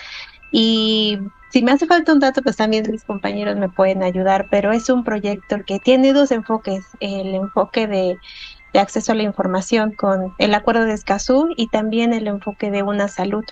Y 0.50 1.18
si 1.54 1.62
me 1.62 1.70
hace 1.70 1.86
falta 1.86 2.12
un 2.12 2.18
dato, 2.18 2.42
pues 2.42 2.56
también 2.56 2.90
mis 2.90 3.04
compañeros 3.04 3.54
me 3.54 3.68
pueden 3.68 4.02
ayudar, 4.02 4.48
pero 4.50 4.72
es 4.72 4.90
un 4.90 5.04
proyecto 5.04 5.58
que 5.64 5.78
tiene 5.78 6.12
dos 6.12 6.32
enfoques, 6.32 6.84
el 6.98 7.32
enfoque 7.32 7.86
de 7.86 8.18
acceso 8.76 9.12
a 9.12 9.14
la 9.14 9.22
información 9.22 9.92
con 9.92 10.34
el 10.38 10.52
acuerdo 10.52 10.84
de 10.84 10.94
Escazú 10.94 11.50
y 11.56 11.68
también 11.68 12.12
el 12.12 12.26
enfoque 12.26 12.72
de 12.72 12.82
una 12.82 13.06
salud. 13.06 13.44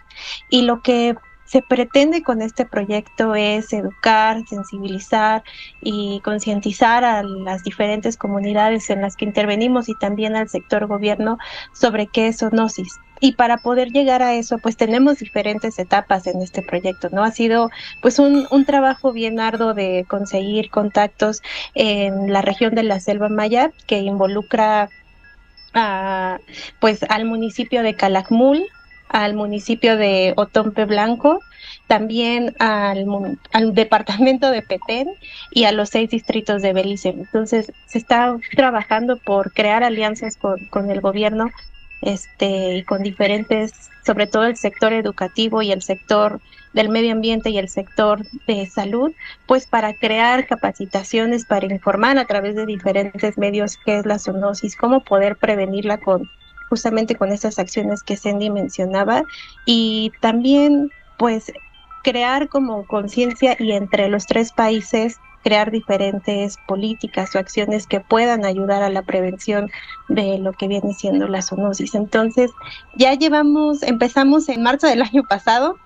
Y 0.51 0.63
lo 0.63 0.83
que 0.83 1.15
se 1.45 1.63
pretende 1.63 2.25
con 2.25 2.43
este 2.43 2.67
proyecto 2.67 3.37
es 3.37 3.73
educar, 3.73 4.43
sensibilizar 4.49 5.45
y 5.81 6.21
concientizar 6.25 7.05
a 7.05 7.23
las 7.23 7.63
diferentes 7.63 8.17
comunidades 8.17 8.91
en 8.91 9.01
las 9.01 9.15
que 9.15 9.27
intervenimos 9.27 9.89
y 9.89 9.95
también 9.95 10.35
al 10.35 10.49
sector 10.49 10.89
gobierno 10.89 11.39
sobre 11.73 12.09
qué 12.09 12.27
es 12.27 12.39
zoonosis. 12.39 12.99
Y 13.25 13.33
para 13.35 13.59
poder 13.59 13.93
llegar 13.93 14.21
a 14.21 14.35
eso, 14.35 14.59
pues 14.59 14.77
tenemos 14.77 15.21
diferentes 15.21 15.79
etapas 15.79 16.27
en 16.27 16.43
este 16.43 16.61
proyecto, 16.61 17.09
¿no? 17.13 17.23
Ha 17.23 17.31
sido 17.31 17.71
pues 18.01 18.19
un, 18.19 18.65
trabajo 18.67 19.13
bien 19.13 19.39
arduo 19.39 19.75
de 19.75 20.05
conseguir 20.09 20.71
contactos 20.71 21.41
en 21.77 22.33
la 22.33 22.43
región 22.43 22.75
de 22.75 22.83
la 22.83 22.99
Selva 22.99 23.29
Maya 23.29 23.71
que 23.87 24.01
involucra 24.01 24.89
a, 25.73 26.41
pues 26.81 27.05
al 27.09 27.25
municipio 27.25 27.85
de 27.85 27.95
Calakmul, 27.95 28.67
al 29.09 29.35
municipio 29.35 29.97
de 29.97 30.35
Otompe 30.37 30.85
Blanco, 30.85 31.39
también 31.87 32.57
al, 32.59 33.07
al, 33.53 33.73
departamento 33.73 34.51
de 34.51 34.63
Petén 34.63 35.09
y 35.53 35.63
a 35.63 35.71
los 35.71 35.91
seis 35.91 36.11
distritos 36.11 36.61
de 36.61 36.73
Belice. 36.73 37.11
Entonces, 37.11 37.73
se 37.87 37.99
está 37.99 38.37
trabajando 38.57 39.17
por 39.17 39.53
crear 39.53 39.85
alianzas 39.85 40.37
con 40.37 40.91
el 40.91 41.01
gobierno 41.01 41.53
este, 42.03 42.77
y 42.77 42.85
con 42.85 43.03
diferentes, 43.03 43.73
sobre 44.05 44.27
todo 44.27 44.45
el 44.45 44.57
sector 44.57 44.93
educativo 44.93 45.63
y 45.63 45.73
el 45.73 45.83
sector 45.83 46.41
del 46.73 46.89
medio 46.89 47.13
ambiente 47.13 47.51
y 47.51 47.59
el 47.59 47.69
sector 47.69 48.25
de 48.47 48.67
salud, 48.67 49.13
pues 49.47 49.67
para 49.67 49.95
crear 49.95 50.47
capacitaciones, 50.47 51.45
para 51.45 51.67
informar 51.67 52.19
a 52.19 52.27
través 52.27 52.55
de 52.55 52.67
diferentes 52.67 53.39
medios 53.39 53.79
qué 53.85 53.99
es 53.99 54.07
la 54.07 54.19
zoonosis, 54.19 54.77
cómo 54.77 55.01
poder 55.05 55.37
prevenirla 55.37 55.99
con 55.99 56.29
justamente 56.69 57.17
con 57.17 57.31
esas 57.31 57.59
acciones 57.59 58.03
que 58.03 58.17
Sandy 58.17 58.49
mencionaba 58.49 59.25
y 59.67 60.11
también 60.21 60.91
pues 61.19 61.53
crear 62.03 62.49
como 62.49 62.87
conciencia 62.87 63.57
y 63.59 63.73
entre 63.73 64.09
los 64.09 64.27
tres 64.27 64.53
países 64.53 65.19
crear 65.43 65.71
diferentes 65.71 66.57
políticas 66.67 67.35
o 67.35 67.39
acciones 67.39 67.87
que 67.87 68.01
puedan 68.01 68.45
ayudar 68.45 68.83
a 68.83 68.91
la 68.91 69.03
prevención 69.03 69.71
de 70.09 70.39
lo 70.39 70.53
que 70.53 70.69
viene 70.69 70.95
siendo 70.95 71.29
la 71.29 71.43
zoonosis. 71.43 71.95
Entonces, 71.95 72.51
ya 72.97 73.15
llevamos, 73.15 73.83
empezamos 73.83 74.49
en 74.49 74.63
marzo 74.63 74.87
del 74.87 75.03
año 75.03 75.23
pasado 75.29 75.77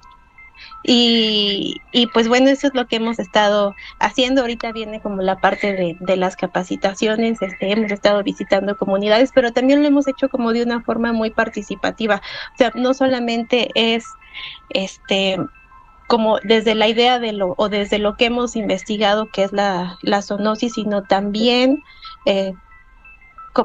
y, 0.83 1.81
y, 1.93 2.07
pues 2.09 2.29
bueno, 2.29 2.49
eso 2.49 2.69
es 2.69 2.75
lo 2.75 2.87
que 2.87 2.97
hemos 2.97 3.19
estado 3.19 3.75
haciendo. 3.99 4.43
Ahorita 4.43 4.73
viene 4.73 5.01
como 5.01 5.21
la 5.23 5.37
parte 5.37 5.73
de, 5.73 5.97
de, 5.99 6.17
las 6.17 6.37
capacitaciones, 6.37 7.43
este, 7.43 7.73
hemos 7.73 7.91
estado 7.91 8.23
visitando 8.23 8.77
comunidades, 8.77 9.33
pero 9.35 9.53
también 9.53 9.83
lo 9.83 9.89
hemos 9.89 10.07
hecho 10.07 10.29
como 10.29 10.53
de 10.53 10.63
una 10.63 10.83
forma 10.83 11.13
muy 11.13 11.31
participativa. 11.31 12.23
O 12.55 12.57
sea, 12.57 12.73
no 12.75 12.95
solamente 12.95 13.71
es 13.75 14.05
este 14.71 15.39
como 16.07 16.39
desde 16.41 16.75
la 16.75 16.89
idea 16.89 17.19
de 17.19 17.33
lo 17.33 17.55
o 17.57 17.69
desde 17.69 17.99
lo 17.99 18.17
que 18.17 18.27
hemos 18.27 18.57
investigado 18.57 19.29
que 19.31 19.45
es 19.45 19.53
la, 19.53 19.99
la 20.03 20.23
zoonosis, 20.23 20.75
sino 20.75 21.03
también 21.03 21.83
eh, 22.27 22.53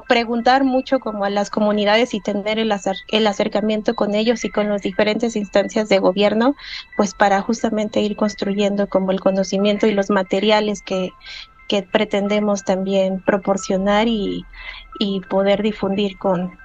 preguntar 0.08 0.64
mucho 0.64 1.00
como 1.00 1.26
a 1.26 1.30
las 1.30 1.50
comunidades 1.50 2.14
y 2.14 2.22
tener 2.22 2.60
el, 2.60 2.74
el 3.10 3.28
acercamiento 3.28 3.96
con 3.96 4.16
ellos 4.16 4.46
y 4.46 4.50
con 4.50 4.70
las 4.70 4.82
diferentes 4.82 5.36
instancias 5.36 5.90
de 5.90 6.00
gobierno, 6.00 6.56
pues 6.96 7.14
para 7.14 7.42
justamente 7.42 8.00
ir 8.00 8.16
construyendo 8.16 8.88
como 8.88 9.12
el 9.12 9.20
conocimiento 9.20 9.88
y 9.88 9.94
los 9.94 10.10
materiales 10.10 10.82
que, 10.82 11.12
que 11.68 11.84
pretendemos 11.84 12.64
también 12.64 13.22
proporcionar 13.22 14.08
y, 14.08 14.46
y 15.00 15.20
poder 15.22 15.62
difundir 15.62 16.18
con, 16.18 16.58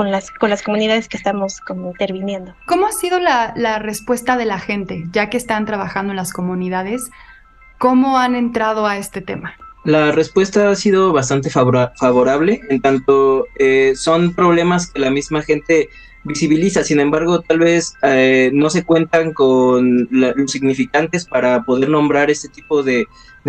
con 0.00 0.10
las, 0.10 0.30
con 0.30 0.48
las 0.48 0.62
comunidades 0.62 1.10
que 1.10 1.18
estamos 1.18 1.60
como 1.60 1.90
interviniendo. 1.90 2.54
¿Cómo 2.64 2.86
ha 2.86 2.92
sido 2.92 3.20
la, 3.20 3.52
la 3.54 3.78
respuesta 3.78 4.38
de 4.38 4.46
la 4.46 4.58
gente, 4.58 5.04
ya 5.12 5.28
que 5.28 5.36
están 5.36 5.66
trabajando 5.66 6.12
en 6.12 6.16
las 6.16 6.32
comunidades? 6.32 7.10
¿Cómo 7.76 8.16
han 8.16 8.34
entrado 8.34 8.86
a 8.86 8.96
este 8.96 9.20
tema? 9.20 9.56
La 9.84 10.12
respuesta 10.12 10.70
ha 10.70 10.76
sido 10.76 11.12
bastante 11.12 11.48
favorable, 11.48 12.60
en 12.68 12.80
tanto 12.82 13.46
eh, 13.58 13.94
son 13.96 14.34
problemas 14.34 14.90
que 14.90 15.00
la 15.00 15.10
misma 15.10 15.42
gente 15.42 15.88
visibiliza, 16.22 16.84
sin 16.84 17.00
embargo, 17.00 17.40
tal 17.40 17.60
vez 17.60 17.94
eh, 18.02 18.50
no 18.52 18.68
se 18.68 18.84
cuentan 18.84 19.32
con 19.32 20.06
los 20.10 20.50
significantes 20.50 21.24
para 21.24 21.62
poder 21.62 21.88
nombrar 21.88 22.30
este 22.30 22.48
tipo 22.48 22.82
de, 22.82 23.06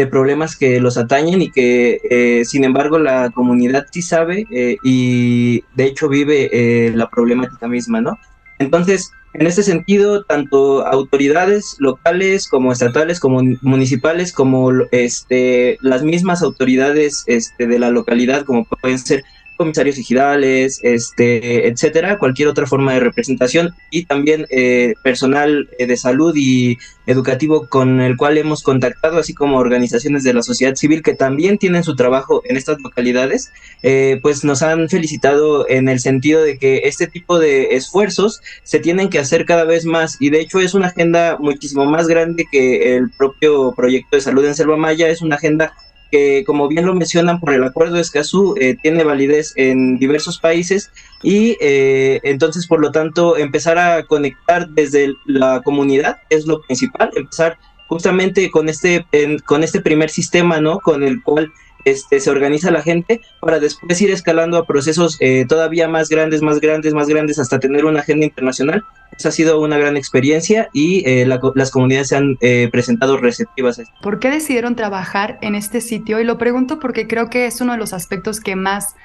problemas 0.09 0.55
que 0.55 0.79
los 0.79 0.97
atañen 0.97 1.41
y 1.41 1.51
que, 1.51 1.99
eh, 2.09 2.45
sin 2.45 2.63
embargo, 2.63 2.97
la 2.97 3.29
comunidad 3.31 3.85
sí 3.91 4.01
sabe 4.01 4.47
y 4.83 5.63
de 5.75 5.83
hecho 5.83 6.07
vive 6.07 6.93
la 6.95 7.09
problemática 7.09 7.67
misma, 7.67 7.99
¿no? 7.99 8.17
Entonces, 8.57 9.11
en 9.33 9.47
este 9.47 9.63
sentido, 9.63 10.23
tanto 10.23 10.85
autoridades 10.85 11.75
locales 11.79 12.47
como 12.49 12.71
estatales, 12.71 13.19
como 13.19 13.41
municipales, 13.61 14.33
como 14.33 14.71
este, 14.91 15.77
las 15.81 16.03
mismas 16.03 16.41
autoridades 16.41 17.23
este, 17.27 17.65
de 17.65 17.79
la 17.79 17.91
localidad, 17.91 18.43
como 18.43 18.65
pueden 18.65 18.99
ser 18.99 19.23
comisarios 19.61 19.99
ejidales, 19.99 20.79
este, 20.81 21.67
etcétera, 21.67 22.17
cualquier 22.17 22.47
otra 22.47 22.65
forma 22.65 22.93
de 22.93 22.99
representación 22.99 23.75
y 23.91 24.05
también 24.05 24.47
eh, 24.49 24.95
personal 25.03 25.69
eh, 25.77 25.85
de 25.85 25.97
salud 25.97 26.33
y 26.35 26.79
educativo 27.05 27.67
con 27.67 28.01
el 28.01 28.17
cual 28.17 28.39
hemos 28.39 28.63
contactado, 28.63 29.19
así 29.19 29.35
como 29.35 29.59
organizaciones 29.59 30.23
de 30.23 30.33
la 30.33 30.41
sociedad 30.41 30.73
civil 30.73 31.03
que 31.03 31.13
también 31.13 31.59
tienen 31.59 31.83
su 31.83 31.95
trabajo 31.95 32.41
en 32.45 32.57
estas 32.57 32.81
localidades, 32.81 33.51
eh, 33.83 34.17
pues 34.23 34.43
nos 34.43 34.63
han 34.63 34.89
felicitado 34.89 35.69
en 35.69 35.89
el 35.89 35.99
sentido 35.99 36.41
de 36.41 36.57
que 36.57 36.81
este 36.85 37.05
tipo 37.05 37.37
de 37.37 37.75
esfuerzos 37.75 38.41
se 38.63 38.79
tienen 38.79 39.09
que 39.09 39.19
hacer 39.19 39.45
cada 39.45 39.65
vez 39.65 39.85
más 39.85 40.17
y 40.19 40.31
de 40.31 40.39
hecho 40.39 40.59
es 40.59 40.73
una 40.73 40.87
agenda 40.87 41.37
muchísimo 41.39 41.85
más 41.85 42.07
grande 42.07 42.45
que 42.51 42.95
el 42.95 43.11
propio 43.11 43.73
proyecto 43.75 44.15
de 44.15 44.21
salud 44.21 44.43
en 44.43 44.55
Selva 44.55 44.77
Maya, 44.77 45.07
es 45.07 45.21
una 45.21 45.35
agenda 45.35 45.71
que, 46.11 46.43
como 46.45 46.67
bien 46.67 46.85
lo 46.85 46.93
mencionan 46.93 47.39
por 47.39 47.53
el 47.53 47.63
Acuerdo 47.63 47.95
de 47.95 48.01
Escazú, 48.01 48.55
eh, 48.59 48.75
tiene 48.81 49.03
validez 49.03 49.53
en 49.55 49.97
diversos 49.97 50.39
países 50.39 50.91
y 51.23 51.57
eh, 51.61 52.19
entonces, 52.23 52.67
por 52.67 52.81
lo 52.81 52.91
tanto, 52.91 53.37
empezar 53.37 53.77
a 53.77 54.05
conectar 54.05 54.69
desde 54.69 55.13
la 55.25 55.61
comunidad 55.63 56.17
es 56.29 56.45
lo 56.45 56.61
principal, 56.61 57.09
empezar 57.15 57.57
justamente 57.87 58.51
con 58.51 58.69
este, 58.69 59.05
con 59.45 59.63
este 59.63 59.81
primer 59.81 60.09
sistema, 60.09 60.61
¿no? 60.61 60.79
Con 60.79 61.03
el 61.03 61.21
cual 61.23 61.51
este, 61.85 62.19
se 62.19 62.29
organiza 62.29 62.71
la 62.71 62.81
gente 62.81 63.21
para 63.39 63.59
después 63.59 64.01
ir 64.01 64.11
escalando 64.11 64.57
a 64.57 64.65
procesos 64.65 65.17
eh, 65.19 65.45
todavía 65.47 65.87
más 65.87 66.09
grandes, 66.09 66.41
más 66.41 66.59
grandes, 66.59 66.93
más 66.93 67.07
grandes, 67.07 67.39
hasta 67.39 67.59
tener 67.59 67.85
una 67.85 68.01
agenda 68.01 68.25
internacional. 68.25 68.83
Esa 69.17 69.29
ha 69.29 69.31
sido 69.31 69.59
una 69.59 69.77
gran 69.77 69.97
experiencia 69.97 70.69
y 70.73 71.03
eh, 71.07 71.25
las 71.25 71.71
comunidades 71.71 72.09
se 72.09 72.15
han 72.15 72.37
eh, 72.41 72.69
presentado 72.71 73.17
receptivas. 73.17 73.79
A 73.79 73.83
esto. 73.83 73.93
¿Por 74.01 74.19
qué 74.19 74.29
decidieron 74.29 74.75
trabajar 74.75 75.37
en 75.41 75.55
este 75.55 75.81
sitio? 75.81 76.19
Y 76.19 76.23
lo 76.23 76.37
pregunto 76.37 76.79
porque 76.79 77.07
creo 77.07 77.29
que 77.29 77.45
es 77.45 77.61
uno 77.61 77.73
de 77.73 77.77
los 77.77 77.93
aspectos 77.93 78.39
que 78.39 78.55
más 78.55 78.95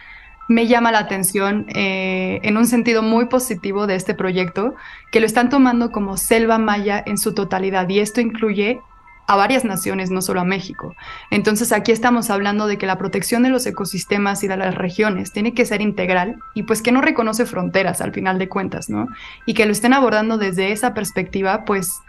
me 0.49 0.69
llama 0.69 0.93
la 0.93 1.01
atención 1.01 1.67
en 1.75 2.57
un 2.57 2.69
sentido 2.69 3.03
muy 3.03 3.27
positivo 3.27 3.89
de 3.89 3.97
este 3.97 4.15
proyecto, 4.15 4.77
que 5.11 5.19
lo 5.19 5.27
están 5.27 5.49
tomando 5.49 5.91
como 5.91 6.17
selva 6.17 6.57
maya 6.57 7.03
en 7.05 7.19
su 7.19 7.35
totalidad 7.35 7.89
y 7.89 7.99
esto 7.99 8.21
incluye 8.21 8.81
a 9.27 9.37
varias 9.37 9.65
naciones, 9.65 10.11
no 10.11 10.23
solo 10.23 10.41
a 10.41 10.45
México. 10.45 10.95
Entonces 11.31 11.73
aquí 11.73 11.93
estamos 11.93 12.31
hablando 12.31 12.67
de 12.67 12.79
que 12.79 12.87
la 12.87 12.99
protección 12.99 13.43
de 13.43 13.49
los 13.49 13.67
ecosistemas 13.67 14.43
y 14.45 14.49
de 14.49 14.57
las 14.57 14.75
regiones 14.75 15.33
tiene 15.33 15.53
que 15.53 15.65
ser 15.65 15.81
integral 15.81 16.37
y 16.55 16.63
pues 16.63 16.81
que 16.83 16.93
no 16.93 17.01
reconoce 17.01 17.45
fronteras 17.45 18.01
al 18.01 18.13
final 18.13 18.39
de 18.39 18.49
cuentas, 18.49 18.89
¿no? 18.89 19.09
Y 19.45 19.55
que 19.55 19.67
lo 19.67 19.73
estén 19.73 19.93
abordando 19.93 20.39
desde 20.39 20.73
esa 20.73 20.95
perspectiva, 20.95 21.65
pues 21.65 22.01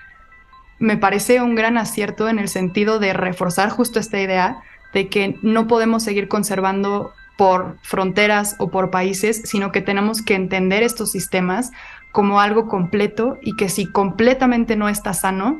me 0.79 0.97
parece 0.97 1.41
un 1.41 1.55
gran 1.55 1.77
acierto 1.77 2.29
en 2.29 2.37
el 2.37 2.49
sentido 2.49 2.99
de 2.99 3.13
reforzar 3.13 3.69
justo 3.69 3.99
esta 3.99 4.21
idea 4.21 4.57
de 4.93 5.09
que 5.09 5.37
no 5.41 5.67
podemos 5.67 6.03
seguir 6.03 6.27
conservando 6.27 7.13
por 7.35 7.77
fronteras 7.81 8.55
o 8.59 8.69
por 8.69 8.89
países, 8.89 9.41
sino 9.45 9.71
que 9.71 9.81
tenemos 9.81 10.21
que 10.21 10.35
entender 10.35 10.83
estos 10.83 11.11
sistemas 11.11 11.71
como 12.11 12.41
algo 12.41 12.67
completo 12.67 13.37
y 13.41 13.55
que 13.55 13.69
si 13.69 13.85
completamente 13.85 14.75
no 14.75 14.89
está 14.89 15.13
sano, 15.13 15.59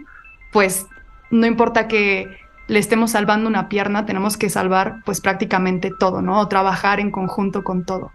pues 0.52 0.88
no 1.32 1.46
importa 1.46 1.88
que 1.88 2.28
le 2.68 2.80
estemos 2.80 3.12
salvando 3.12 3.48
una 3.48 3.70
pierna, 3.70 4.06
tenemos 4.06 4.38
que 4.38 4.50
salvar 4.50 5.02
pues 5.06 5.22
prácticamente 5.22 5.92
todo, 5.98 6.22
¿no? 6.22 6.40
O 6.40 6.48
trabajar 6.48 7.00
en 7.00 7.12
conjunto 7.12 7.64
con 7.64 7.86
todo. 7.86 8.12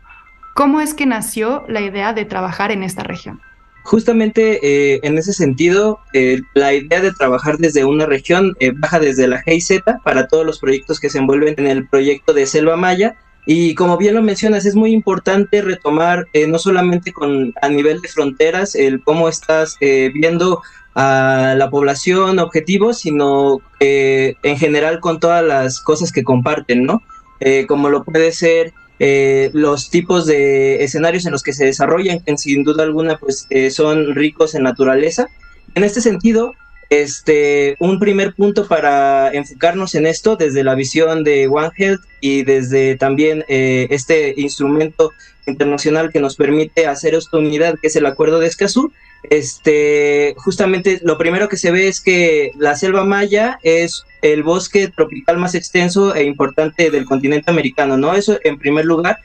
¿Cómo 0.55 0.81
es 0.81 0.93
que 0.93 1.07
nació 1.07 1.65
la 1.69 1.81
idea 1.81 2.13
de 2.13 2.27
trabajar 2.27 2.71
en 2.71 2.83
esta 2.83 3.03
región? 3.03 3.41
Justamente 3.85 4.61
eh, 4.63 5.01
en 5.03 5.19
ese 5.19 5.33
sentido, 5.33 6.01
eh, 6.13 6.43
la 6.55 6.73
idea 6.73 7.01
de 7.01 7.13
trabajar 7.13 7.59
desde 7.59 7.85
una 7.85 8.07
región 8.07 8.55
eh, 8.61 8.73
baja 8.75 9.01
desde 9.01 9.27
la 9.27 9.43
GIZ 9.43 9.83
para 10.05 10.29
todos 10.29 10.47
los 10.47 10.61
proyectos 10.61 11.01
que 11.01 11.11
se 11.11 11.19
envuelven 11.19 11.55
en 11.59 11.67
el 11.67 11.89
proyecto 11.89 12.33
de 12.33 12.47
Selva 12.47 12.77
Maya. 12.77 13.17
Y 13.45 13.75
como 13.75 13.97
bien 13.97 14.15
lo 14.15 14.23
mencionas, 14.23 14.67
es 14.67 14.77
muy 14.77 14.93
importante 14.93 15.63
retomar 15.63 16.29
no 16.47 16.61
solamente 16.61 17.13
con 17.13 17.53
a 17.61 17.69
nivel 17.69 18.01
de 18.01 18.07
fronteras 18.07 18.77
el 18.77 19.03
cómo 19.03 19.29
estás 19.29 19.77
viendo 19.81 20.63
a 20.95 21.55
la 21.57 21.71
población 21.71 22.39
objetivo, 22.39 22.93
sino 22.93 23.61
eh, 23.81 24.35
en 24.43 24.59
general 24.59 25.01
con 25.01 25.21
todas 25.21 25.45
las 25.45 25.81
cosas 25.81 26.13
que 26.13 26.23
comparten, 26.23 26.85
¿no? 26.85 27.03
Eh, 27.41 27.67
como 27.67 27.89
lo 27.89 28.05
puede 28.05 28.33
ser 28.33 28.73
eh, 28.99 29.51
los 29.53 29.91
tipos 29.91 30.27
de 30.27 30.85
escenarios 30.85 31.25
en 31.25 31.33
los 31.33 31.43
que 31.43 31.55
se 31.55 31.65
desarrollan, 31.65 32.21
que 32.21 32.37
sin 32.37 32.63
duda 32.63 32.85
alguna 32.85 33.19
pues 33.19 33.49
son 33.71 34.15
ricos 34.15 34.55
en 34.55 34.65
naturaleza. 34.65 35.27
En 35.75 35.83
este 35.83 36.01
sentido, 36.01 36.55
este, 36.91 37.77
un 37.81 37.99
primer 37.99 38.35
punto 38.35 38.69
para 38.69 39.33
enfocarnos 39.33 39.95
en 39.95 40.07
esto 40.07 40.37
desde 40.37 40.63
la 40.63 40.75
visión 40.75 41.25
de 41.25 41.49
One 41.49 41.71
Health 41.77 42.03
y 42.21 42.43
desde 42.43 42.97
también 42.97 43.45
este 43.49 44.35
instrumento 44.37 45.11
internacional 45.47 46.13
que 46.13 46.21
nos 46.21 46.37
permite 46.37 46.87
hacer 46.87 47.15
esta 47.15 47.39
unidad, 47.39 47.77
que 47.81 47.89
es 47.89 47.97
el 47.97 48.07
Acuerdo 48.07 48.39
de 48.39 48.47
Escazú, 48.47 48.93
este, 49.31 50.35
justamente 50.39 51.01
lo 51.03 51.19
primero 51.19 51.49
que 51.49 51.57
se 51.57 51.71
ve 51.71 51.89
es 51.89 52.01
que 52.01 52.53
la 52.59 52.77
selva 52.77 53.05
maya 53.05 53.59
es 53.63 54.05
el 54.21 54.43
bosque 54.43 54.89
tropical 54.89 55.39
más 55.39 55.55
extenso 55.55 56.15
e 56.15 56.25
importante 56.25 56.91
del 56.91 57.05
continente 57.05 57.51
americano, 57.51 57.97
¿no? 57.97 58.15
Eso 58.15 58.39
en 58.45 58.59
primer 58.59 58.85
lugar 58.85 59.19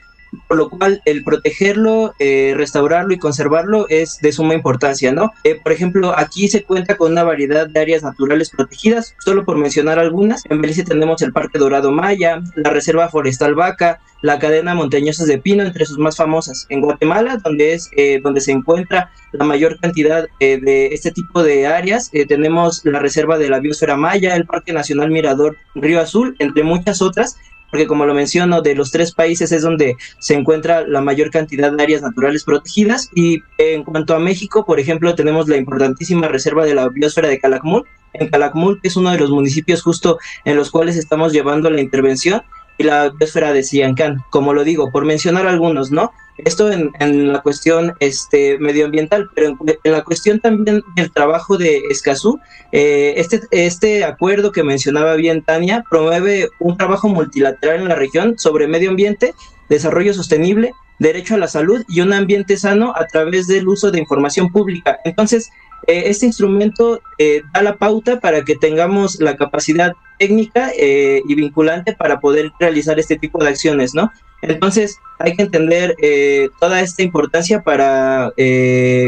por 0.46 0.56
lo 0.56 0.70
cual 0.70 1.02
el 1.04 1.24
protegerlo, 1.24 2.14
eh, 2.18 2.54
restaurarlo 2.56 3.12
y 3.12 3.18
conservarlo 3.18 3.86
es 3.88 4.18
de 4.20 4.32
suma 4.32 4.54
importancia, 4.54 5.12
¿no? 5.12 5.32
Eh, 5.44 5.58
por 5.62 5.72
ejemplo, 5.72 6.14
aquí 6.16 6.48
se 6.48 6.64
cuenta 6.64 6.96
con 6.96 7.12
una 7.12 7.24
variedad 7.24 7.66
de 7.68 7.80
áreas 7.80 8.02
naturales 8.02 8.50
protegidas, 8.50 9.14
solo 9.24 9.44
por 9.44 9.56
mencionar 9.56 9.98
algunas. 9.98 10.42
En 10.48 10.60
Belice 10.60 10.84
tenemos 10.84 11.22
el 11.22 11.32
Parque 11.32 11.58
Dorado 11.58 11.92
Maya, 11.92 12.42
la 12.56 12.70
Reserva 12.70 13.08
Forestal 13.08 13.54
Vaca, 13.54 14.00
la 14.20 14.38
cadena 14.38 14.74
montañosa 14.74 15.24
de 15.24 15.38
pino, 15.38 15.62
entre 15.62 15.84
sus 15.84 15.98
más 15.98 16.16
famosas. 16.16 16.66
En 16.70 16.80
Guatemala, 16.80 17.38
donde 17.42 17.74
es 17.74 17.90
eh, 17.96 18.20
donde 18.22 18.40
se 18.40 18.52
encuentra 18.52 19.10
la 19.32 19.44
mayor 19.44 19.78
cantidad 19.78 20.26
de 20.40 20.86
este 20.86 21.12
tipo 21.12 21.42
de 21.42 21.66
áreas, 21.66 22.10
tenemos 22.28 22.82
la 22.84 22.98
Reserva 22.98 23.36
de 23.36 23.50
la 23.50 23.60
Biosfera 23.60 23.96
Maya, 23.96 24.34
el 24.34 24.46
Parque 24.46 24.72
Nacional 24.72 25.10
Mirador 25.10 25.56
Río 25.74 26.00
Azul, 26.00 26.34
entre 26.38 26.62
muchas 26.62 27.02
otras 27.02 27.36
porque 27.70 27.86
como 27.86 28.06
lo 28.06 28.14
menciono, 28.14 28.62
de 28.62 28.74
los 28.74 28.90
tres 28.90 29.12
países 29.12 29.52
es 29.52 29.62
donde 29.62 29.96
se 30.18 30.34
encuentra 30.34 30.86
la 30.86 31.00
mayor 31.00 31.30
cantidad 31.30 31.72
de 31.72 31.82
áreas 31.82 32.02
naturales 32.02 32.44
protegidas. 32.44 33.10
Y 33.14 33.42
en 33.58 33.84
cuanto 33.84 34.14
a 34.14 34.18
México, 34.18 34.64
por 34.64 34.80
ejemplo, 34.80 35.14
tenemos 35.14 35.48
la 35.48 35.56
importantísima 35.56 36.28
reserva 36.28 36.64
de 36.64 36.74
la 36.74 36.88
biosfera 36.88 37.28
de 37.28 37.38
Calakmul. 37.38 37.84
En 38.14 38.28
Calakmul, 38.28 38.80
que 38.80 38.88
es 38.88 38.96
uno 38.96 39.10
de 39.10 39.18
los 39.18 39.30
municipios 39.30 39.82
justo 39.82 40.18
en 40.44 40.56
los 40.56 40.70
cuales 40.70 40.96
estamos 40.96 41.32
llevando 41.32 41.70
la 41.70 41.80
intervención, 41.80 42.42
y 42.78 42.84
la 42.84 43.10
biosfera 43.10 43.52
de 43.52 43.64
Siancán, 43.64 44.24
como 44.30 44.54
lo 44.54 44.64
digo, 44.64 44.90
por 44.90 45.04
mencionar 45.04 45.46
algunos, 45.46 45.90
¿no? 45.90 46.12
Esto 46.44 46.70
en, 46.70 46.90
en 47.00 47.32
la 47.32 47.40
cuestión 47.40 47.94
este, 48.00 48.58
medioambiental, 48.58 49.28
pero 49.34 49.48
en, 49.48 49.92
la 49.92 50.04
cuestión 50.04 50.40
también 50.40 50.82
del 50.94 51.12
trabajo 51.12 51.56
de 51.56 51.82
Escazú, 51.90 52.38
eh, 52.72 53.14
este, 53.16 53.40
este 53.50 54.04
acuerdo 54.04 54.52
que 54.52 54.62
mencionaba 54.62 55.14
bien 55.14 55.42
Tania 55.42 55.84
promueve 55.90 56.48
un 56.60 56.76
trabajo 56.76 57.08
multilateral 57.08 57.80
en 57.80 57.88
la 57.88 57.94
región 57.94 58.38
sobre 58.38 58.68
medio 58.68 58.90
ambiente, 58.90 59.34
desarrollo 59.68 60.14
sostenible, 60.14 60.72
derecho 60.98 61.34
a 61.34 61.38
la 61.38 61.48
salud 61.48 61.84
y 61.88 62.00
un 62.00 62.12
ambiente 62.12 62.56
sano 62.56 62.92
a 62.96 63.06
través 63.06 63.46
del 63.46 63.68
uso 63.68 63.90
de 63.90 63.98
información 63.98 64.50
pública. 64.50 64.98
Entonces, 65.04 65.50
eh, 65.86 66.04
este 66.06 66.26
instrumento 66.26 67.00
eh, 67.18 67.42
da 67.54 67.62
la 67.62 67.76
pauta 67.76 68.20
para 68.20 68.44
que 68.44 68.56
tengamos 68.56 69.20
la 69.20 69.36
capacidad 69.36 69.92
técnica 70.18 70.70
eh, 70.76 71.22
y 71.26 71.34
vinculante 71.34 71.94
para 71.94 72.20
poder 72.20 72.50
realizar 72.58 72.98
este 72.98 73.16
tipo 73.16 73.42
de 73.42 73.48
acciones, 73.48 73.94
¿no? 73.94 74.10
Entonces 74.42 74.98
hay 75.18 75.34
que 75.34 75.42
entender 75.42 75.96
eh, 76.00 76.48
toda 76.60 76.80
esta 76.80 77.02
importancia 77.02 77.62
para 77.62 78.32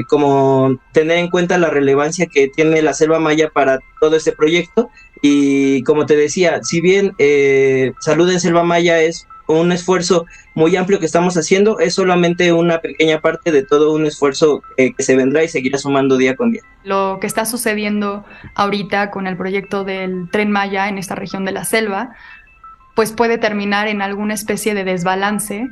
como 0.09 0.77
tener 0.93 1.19
en 1.19 1.29
cuenta 1.29 1.57
la 1.57 1.71
relevancia 1.71 2.27
que 2.27 2.49
tiene 2.49 2.83
la 2.83 2.95
selva 2.95 3.21
maya 3.21 3.49
para 3.51 3.79
todo 4.01 4.17
este 4.17 4.33
proyecto 4.33 4.91
y 5.23 5.85
como 5.85 6.07
te 6.07 6.17
decía, 6.17 6.61
si 6.65 6.81
bien 6.81 7.15
Salud 8.01 8.29
en 8.29 8.41
Selva 8.41 8.65
Maya 8.65 9.01
es 9.01 9.29
un 9.59 9.73
esfuerzo 9.73 10.27
muy 10.55 10.77
amplio 10.77 10.99
que 10.99 11.07
estamos 11.07 11.37
haciendo, 11.37 11.79
es 11.79 11.95
solamente 11.95 12.53
una 12.53 12.81
pequeña 12.81 13.21
parte 13.21 13.51
de 13.53 13.65
todo 13.65 13.93
un 13.93 14.07
esfuerzo 14.07 14.63
que 14.77 15.03
se 15.03 15.17
vendrá 15.17 15.43
y 15.43 15.49
seguirá 15.49 15.79
sumando 15.79 16.17
día 16.17 16.37
con 16.37 16.53
día. 16.53 16.63
Lo 16.85 17.19
que 17.21 17.27
está 17.27 17.45
sucediendo 17.45 18.25
ahorita 18.55 19.11
con 19.11 19.27
el 19.27 19.37
proyecto 19.37 19.85
del 19.85 20.29
tren 20.31 20.51
Maya 20.51 20.89
en 20.89 20.99
esta 20.99 21.15
región 21.15 21.45
de 21.45 21.53
la 21.53 21.65
selva, 21.65 22.15
pues 22.95 23.13
puede 23.13 23.39
terminar 23.39 23.89
en 23.89 24.03
alguna 24.03 24.35
especie 24.35 24.75
de 24.75 24.85
desbalance 24.85 25.69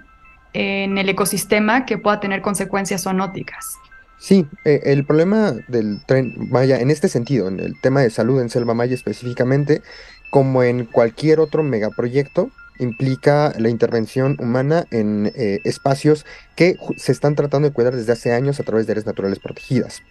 en 0.52 0.98
el 0.98 1.08
ecosistema 1.08 1.84
que 1.84 1.98
pueda 1.98 2.20
tener 2.20 2.40
consecuencias 2.40 3.02
zoonóticas. 3.02 3.76
Sí, 4.18 4.46
eh, 4.64 4.80
el 4.84 5.04
problema 5.04 5.52
del 5.68 6.00
tren 6.04 6.34
Maya 6.50 6.80
en 6.80 6.90
este 6.90 7.08
sentido, 7.08 7.46
en 7.48 7.60
el 7.60 7.80
tema 7.80 8.00
de 8.00 8.10
salud 8.10 8.40
en 8.40 8.50
Selva 8.50 8.74
Maya 8.74 8.94
específicamente, 8.94 9.82
como 10.30 10.62
en 10.62 10.84
cualquier 10.86 11.38
otro 11.38 11.62
megaproyecto, 11.62 12.50
implica 12.78 13.52
la 13.58 13.68
intervención 13.68 14.36
humana 14.40 14.86
en 14.90 15.32
eh, 15.34 15.60
espacios 15.64 16.24
que 16.56 16.76
se 16.96 17.12
están 17.12 17.34
tratando 17.34 17.68
de 17.68 17.74
cuidar 17.74 17.94
desde 17.94 18.12
hace 18.12 18.32
años 18.32 18.60
a 18.60 18.62
través 18.62 18.86
de 18.86 18.92
áreas 18.92 19.06
naturales 19.06 19.38
protegidas. 19.38 20.02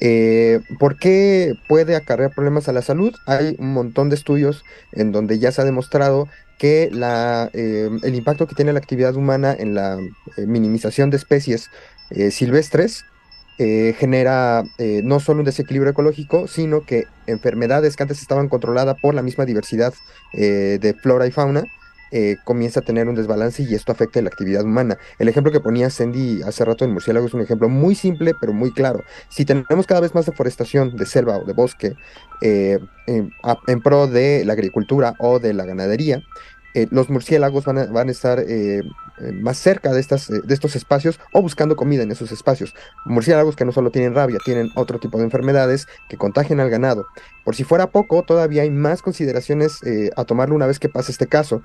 Eh, 0.00 0.60
¿Por 0.78 0.98
qué 0.98 1.54
puede 1.68 1.96
acarrear 1.96 2.32
problemas 2.34 2.68
a 2.68 2.72
la 2.72 2.82
salud? 2.82 3.14
Hay 3.26 3.56
un 3.58 3.72
montón 3.72 4.08
de 4.08 4.16
estudios 4.16 4.64
en 4.92 5.12
donde 5.12 5.38
ya 5.38 5.52
se 5.52 5.60
ha 5.60 5.64
demostrado 5.64 6.28
que 6.58 6.90
la, 6.92 7.50
eh, 7.52 7.88
el 8.02 8.14
impacto 8.14 8.46
que 8.46 8.54
tiene 8.54 8.72
la 8.72 8.80
actividad 8.80 9.14
humana 9.14 9.54
en 9.56 9.74
la 9.74 9.98
minimización 10.36 11.10
de 11.10 11.16
especies 11.16 11.70
silvestres 12.30 13.04
genera 13.58 14.64
no 15.02 15.20
solo 15.20 15.40
un 15.40 15.44
desequilibrio 15.44 15.90
ecológico, 15.90 16.48
sino 16.48 16.86
que 16.86 17.04
enfermedades 17.26 17.96
que 17.96 18.04
antes 18.04 18.22
estaban 18.22 18.48
controladas 18.48 18.96
por 19.00 19.14
la 19.14 19.22
misma 19.22 19.44
diversidad 19.44 19.92
de 20.32 20.96
flora 21.02 21.26
y 21.26 21.32
fauna, 21.32 21.64
eh, 22.10 22.36
comienza 22.44 22.80
a 22.80 22.82
tener 22.82 23.08
un 23.08 23.14
desbalance 23.14 23.62
y 23.62 23.74
esto 23.74 23.92
afecta 23.92 24.20
la 24.22 24.28
actividad 24.28 24.64
humana. 24.64 24.98
El 25.18 25.28
ejemplo 25.28 25.52
que 25.52 25.60
ponía 25.60 25.90
Sandy 25.90 26.42
hace 26.42 26.64
rato 26.64 26.84
en 26.84 26.92
murciélago 26.92 27.26
es 27.26 27.34
un 27.34 27.42
ejemplo 27.42 27.68
muy 27.68 27.94
simple 27.94 28.34
pero 28.40 28.52
muy 28.52 28.72
claro. 28.72 29.04
Si 29.28 29.44
tenemos 29.44 29.86
cada 29.86 30.00
vez 30.00 30.14
más 30.14 30.26
deforestación 30.26 30.96
de 30.96 31.06
selva 31.06 31.38
o 31.38 31.44
de 31.44 31.52
bosque 31.52 31.96
eh, 32.40 32.78
en, 33.06 33.80
pro 33.82 34.06
de 34.06 34.44
la 34.44 34.52
agricultura 34.52 35.14
o 35.18 35.38
de 35.38 35.54
la 35.54 35.64
ganadería, 35.64 36.22
eh, 36.74 36.86
los 36.90 37.08
murciélagos 37.08 37.64
van 37.64 37.78
a, 37.78 37.86
van 37.86 38.08
a 38.08 38.12
estar 38.12 38.40
eh, 38.40 38.82
eh, 39.20 39.32
más 39.32 39.58
cerca 39.58 39.92
de, 39.92 40.00
estas, 40.00 40.28
de 40.28 40.54
estos 40.54 40.76
espacios 40.76 41.18
o 41.32 41.40
buscando 41.40 41.76
comida 41.76 42.02
en 42.02 42.10
esos 42.10 42.30
espacios. 42.32 42.74
Murciélagos 43.04 43.56
que 43.56 43.64
no 43.64 43.72
solo 43.72 43.90
tienen 43.90 44.14
rabia, 44.14 44.38
tienen 44.44 44.70
otro 44.74 44.98
tipo 44.98 45.18
de 45.18 45.24
enfermedades 45.24 45.86
que 46.08 46.16
contagian 46.16 46.60
al 46.60 46.70
ganado. 46.70 47.06
Por 47.44 47.56
si 47.56 47.64
fuera 47.64 47.90
poco, 47.90 48.22
todavía 48.22 48.62
hay 48.62 48.70
más 48.70 49.00
consideraciones 49.00 49.80
a 50.16 50.24
tomarlo 50.24 50.54
una 50.54 50.66
vez 50.66 50.78
que 50.78 50.90
pase 50.90 51.12
este 51.12 51.26
caso. 51.26 51.62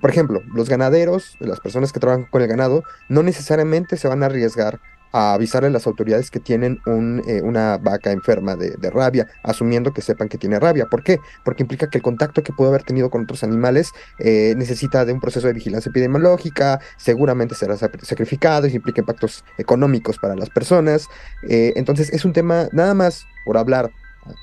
por 0.00 0.10
ejemplo, 0.10 0.42
los 0.54 0.68
ganaderos, 0.68 1.36
las 1.40 1.58
personas 1.58 1.92
que 1.92 1.98
trabajan 1.98 2.26
con 2.30 2.40
el 2.40 2.48
ganado, 2.48 2.84
no 3.08 3.24
necesariamente 3.24 3.96
se 3.96 4.06
van 4.06 4.22
a 4.22 4.26
arriesgar 4.26 4.80
a 5.14 5.32
avisarle 5.34 5.68
a 5.68 5.70
las 5.70 5.86
autoridades 5.86 6.28
que 6.28 6.40
tienen 6.40 6.80
un, 6.86 7.22
eh, 7.28 7.40
una 7.40 7.78
vaca 7.78 8.10
enferma 8.10 8.56
de, 8.56 8.90
rabia, 8.90 9.28
asumiendo 9.44 9.92
que 9.92 10.02
sepan 10.02 10.28
que 10.28 10.38
tiene 10.38 10.58
rabia. 10.58 10.86
¿Por 10.86 11.04
qué? 11.04 11.20
Porque 11.44 11.62
implica 11.62 11.88
que 11.88 11.98
el 11.98 12.02
contacto 12.02 12.42
que 12.42 12.52
pudo 12.52 12.68
haber 12.68 12.82
tenido 12.82 13.10
con 13.10 13.22
otros 13.22 13.44
animales 13.44 13.92
eh, 14.18 14.54
necesita 14.56 15.04
de 15.04 15.12
un 15.12 15.20
proceso 15.20 15.46
de 15.46 15.52
vigilancia 15.52 15.88
epidemiológica, 15.88 16.80
seguramente 16.96 17.54
será 17.54 17.76
sacrificado, 17.76 18.66
y 18.66 18.74
implica 18.74 19.02
impactos 19.02 19.44
económicos 19.56 20.18
para 20.18 20.34
las 20.34 20.50
personas. 20.50 21.06
Eh, 21.48 21.72
entonces 21.76 22.12
es 22.12 22.24
un 22.24 22.32
tema, 22.32 22.68
nada 22.72 22.94
más 22.94 23.24
por 23.44 23.56
hablar 23.56 23.92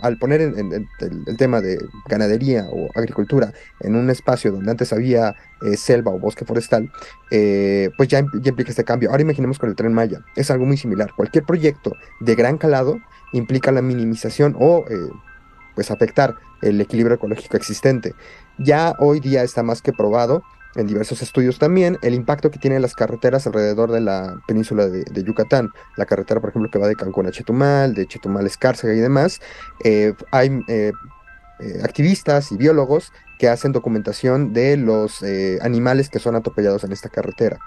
al 0.02 0.18
poner 0.18 0.42
el, 0.42 1.38
tema 1.38 1.62
de 1.62 1.78
ganadería 2.08 2.68
o 2.72 2.90
agricultura 2.96 3.54
en 3.80 3.96
un 3.96 4.10
espacio 4.10 4.52
donde 4.52 4.72
antes 4.72 4.94
había 4.94 5.36
eh, 5.62 5.78
selva 5.78 6.12
o 6.12 6.20
bosque 6.20 6.46
forestal, 6.46 6.92
eh, 7.32 7.90
pues 7.98 8.10
ya, 8.10 8.20
implica 8.20 8.70
este 8.70 8.84
cambio. 8.84 9.10
Ahora 9.10 9.22
imaginemos 9.22 9.60
con 9.60 9.70
el 9.70 9.76
tren 9.76 9.94
Maya, 9.94 10.22
es 10.36 10.52
algo 10.52 10.66
muy 10.66 10.78
similar. 10.78 11.12
Cualquier 11.16 11.44
proyecto 11.44 11.96
de 12.20 12.36
gran 12.36 12.58
calado 12.58 13.00
implica 13.34 13.72
la 13.72 13.82
minimización 13.82 14.56
o 14.60 14.86
eh, 14.90 15.10
pues 15.76 15.92
afectar 15.92 16.36
el 16.62 16.80
equilibrio 16.80 17.16
ecológico 17.16 17.58
existente. 17.58 18.14
Ya 18.58 18.96
hoy 19.00 19.20
día 19.20 19.44
está 19.44 19.64
más 19.64 19.82
que 19.82 19.94
probado 19.94 20.44
en 20.76 20.88
diversos 20.88 21.22
estudios 21.22 21.60
también 21.60 21.98
el 22.02 22.14
impacto 22.14 22.52
que 22.52 22.60
tienen 22.60 22.82
las 22.82 22.96
carreteras 22.96 23.46
alrededor 23.48 23.92
de 23.92 24.02
la 24.02 24.42
península 24.48 24.88
de, 24.88 25.24
Yucatán. 25.24 25.70
La 25.98 26.06
carretera, 26.06 26.40
por 26.40 26.50
ejemplo, 26.50 26.72
que 26.72 26.80
va 26.80 26.88
de 26.88 26.96
Cancún 26.96 27.28
a 27.28 27.32
Chetumal, 27.32 27.94
de 27.94 28.08
Chetumal 28.08 28.46
a 28.46 28.48
Escárcega 28.48 28.94
y 28.94 29.00
demás. 29.00 29.40
Eh, 29.84 30.14
hay 30.32 30.64
eh, 30.68 30.92
eh, 31.60 31.82
activistas 31.84 32.52
y 32.52 32.58
biólogos 32.58 33.12
que 33.38 33.50
hacen 33.50 33.72
documentación 33.72 34.54
de 34.54 34.78
los 34.78 35.24
animales 35.62 36.10
que 36.10 36.20
son 36.20 36.36
atropellados 36.36 36.84
en 36.84 36.92
esta 36.92 37.10
carretera. 37.10 37.60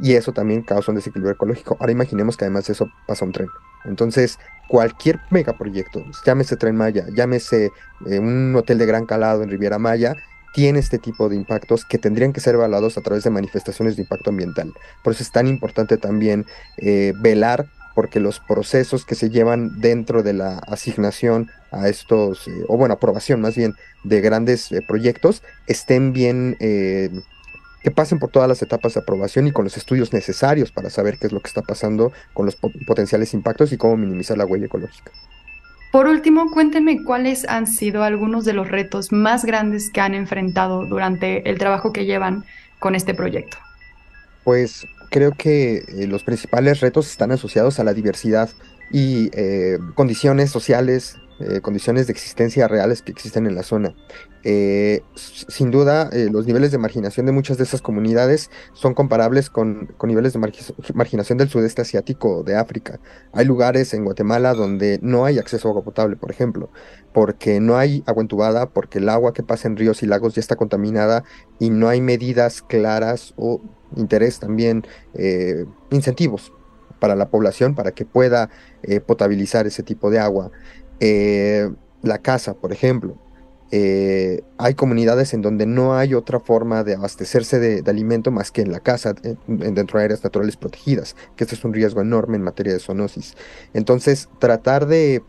Y 0.00 0.14
eso 0.14 0.32
también 0.32 0.62
causa 0.62 0.92
un 0.92 0.96
desequilibrio 0.96 1.34
ecológico. 1.34 1.76
Ahora 1.80 1.92
imaginemos 1.92 2.36
que 2.36 2.44
además 2.44 2.66
de 2.66 2.72
eso 2.72 2.88
pasa 3.06 3.24
un 3.24 3.32
tren. 3.32 3.48
Entonces, 3.84 4.38
cualquier 4.68 5.20
megaproyecto, 5.30 6.04
llámese 6.24 6.56
Tren 6.56 6.76
Maya, 6.76 7.06
llámese 7.14 7.70
un 8.00 8.54
hotel 8.56 8.78
de 8.78 8.86
gran 8.86 9.06
calado 9.06 9.42
en 9.42 9.50
Riviera 9.50 9.78
Maya, 9.78 10.14
tiene 10.52 10.78
este 10.78 10.98
tipo 10.98 11.28
de 11.28 11.36
impactos 11.36 11.84
que 11.84 11.98
tendrían 11.98 12.32
que 12.32 12.40
ser 12.40 12.54
evaluados 12.54 12.98
a 12.98 13.00
través 13.00 13.24
de 13.24 13.30
manifestaciones 13.30 13.96
de 13.96 14.02
impacto 14.02 14.30
ambiental. 14.30 14.72
Por 15.02 15.12
eso 15.12 15.22
es 15.22 15.30
tan 15.30 15.46
importante 15.46 15.96
también 15.96 16.46
eh, 16.78 17.12
velar 17.20 17.66
porque 17.94 18.20
los 18.20 18.38
procesos 18.38 19.04
que 19.04 19.16
se 19.16 19.28
llevan 19.28 19.80
dentro 19.80 20.22
de 20.22 20.32
la 20.32 20.58
asignación 20.58 21.50
a 21.72 21.88
estos, 21.88 22.46
eh, 22.46 22.64
o 22.68 22.76
bueno, 22.76 22.94
aprobación 22.94 23.40
más 23.40 23.56
bien, 23.56 23.74
de 24.04 24.20
grandes 24.20 24.70
eh, 24.70 24.82
proyectos, 24.86 25.42
estén 25.66 26.12
bien, 26.12 26.56
que 26.60 27.90
pasen 27.90 28.18
por 28.18 28.30
todas 28.30 28.48
las 28.48 28.62
etapas 28.62 28.94
de 28.94 29.00
aprobación 29.00 29.46
y 29.48 29.52
con 29.52 29.64
los 29.64 29.76
estudios 29.76 30.12
necesarios 30.12 30.70
para 30.70 30.90
saber 30.90 31.18
qué 31.18 31.26
es 31.26 31.32
lo 31.32 31.40
que 31.40 31.48
está 31.48 31.62
pasando 31.62 32.12
con 32.34 32.46
los 32.46 32.56
potenciales 32.56 33.34
impactos 33.34 33.72
y 33.72 33.76
cómo 33.76 33.96
minimizar 33.96 34.38
la 34.38 34.46
huella 34.46 34.66
ecológica. 34.66 35.10
Por 35.90 36.06
último, 36.06 36.50
cuéntenme 36.50 37.02
cuáles 37.02 37.48
han 37.48 37.66
sido 37.66 38.02
algunos 38.02 38.44
de 38.44 38.52
los 38.52 38.68
retos 38.68 39.10
más 39.10 39.44
grandes 39.44 39.90
que 39.90 40.00
han 40.00 40.14
enfrentado 40.14 40.84
durante 40.84 41.48
el 41.48 41.58
trabajo 41.58 41.92
que 41.92 42.04
llevan 42.04 42.44
con 42.78 42.94
este 42.94 43.14
proyecto. 43.14 43.56
Pues 44.44 44.86
creo 45.10 45.32
que 45.32 45.78
eh, 45.88 46.06
los 46.06 46.24
principales 46.24 46.80
retos 46.80 47.10
están 47.10 47.32
asociados 47.32 47.80
a 47.80 47.84
la 47.84 47.94
diversidad 47.94 48.50
y 48.90 49.30
eh, 49.32 49.78
condiciones 49.94 50.50
sociales, 50.50 51.16
eh, 51.40 51.60
condiciones 51.60 52.08
de 52.08 52.12
existencia 52.12 52.66
reales 52.66 53.00
que 53.00 53.12
existen 53.12 53.46
en 53.46 53.54
la 53.54 53.62
zona. 53.62 53.94
Eh, 54.42 55.02
sin 55.14 55.70
duda, 55.70 56.10
eh, 56.12 56.28
los 56.32 56.48
niveles 56.48 56.72
de 56.72 56.78
marginación 56.78 57.26
de 57.26 57.32
muchas 57.32 57.58
de 57.58 57.62
esas 57.62 57.80
comunidades 57.80 58.50
son 58.72 58.92
comparables 58.92 59.48
con, 59.48 59.94
niveles 60.02 60.32
de 60.32 60.40
marginación 60.94 61.38
del 61.38 61.48
sudeste 61.48 61.82
asiático 61.82 62.42
de 62.42 62.56
África. 62.56 62.98
Hay 63.32 63.44
lugares 63.44 63.94
en 63.94 64.04
Guatemala 64.04 64.52
donde 64.52 64.98
no 65.00 65.24
hay 65.26 65.38
acceso 65.38 65.68
a 65.68 65.70
agua 65.70 65.84
potable, 65.84 66.16
por 66.16 66.32
ejemplo, 66.32 66.70
porque 67.12 67.60
no 67.60 67.76
hay 67.76 68.02
agua 68.06 68.22
entubada, 68.22 68.70
porque 68.70 68.98
el 68.98 69.08
agua 69.08 69.32
que 69.32 69.44
pasa 69.44 69.68
en 69.68 69.76
ríos 69.76 70.02
y 70.02 70.06
lagos 70.06 70.34
ya 70.34 70.40
está 70.40 70.56
contaminada 70.56 71.22
y 71.60 71.70
no 71.70 71.88
hay 71.88 72.00
medidas 72.00 72.62
claras 72.62 73.32
o 73.36 73.60
interés 73.94 74.40
también, 74.40 74.84
incentivos 75.90 76.52
para 76.98 77.14
la 77.14 77.28
población 77.30 77.76
para 77.76 77.92
que 77.92 78.04
pueda 78.04 78.50
potabilizar 79.06 79.66
ese 79.66 79.82
tipo 79.82 80.10
de 80.10 80.18
agua. 80.18 80.50
La 81.00 82.18
casa, 82.18 82.54
por 82.54 82.72
ejemplo, 82.72 83.16
eh, 83.70 84.44
hay 84.56 84.74
comunidades 84.74 85.34
en 85.34 85.42
donde 85.42 85.66
no 85.66 85.94
hay 85.94 86.14
otra 86.14 86.40
forma 86.40 86.84
de 86.84 86.94
abastecerse 86.94 87.58
de, 87.58 87.88
alimento 87.90 88.30
más 88.30 88.50
que 88.50 88.62
en 88.62 88.72
la 88.72 88.80
casa, 88.80 89.14
dentro 89.46 89.98
de 89.98 90.04
áreas 90.04 90.24
naturales 90.24 90.56
protegidas, 90.56 91.16
que 91.36 91.44
este 91.44 91.54
es 91.54 91.64
un 91.64 91.74
riesgo 91.74 92.00
enorme 92.00 92.36
en 92.36 92.42
materia 92.42 92.72
de 92.72 92.80
zoonosis. 92.80 93.36
Entonces, 93.74 94.28
tratar 94.38 94.86
de 94.86 95.22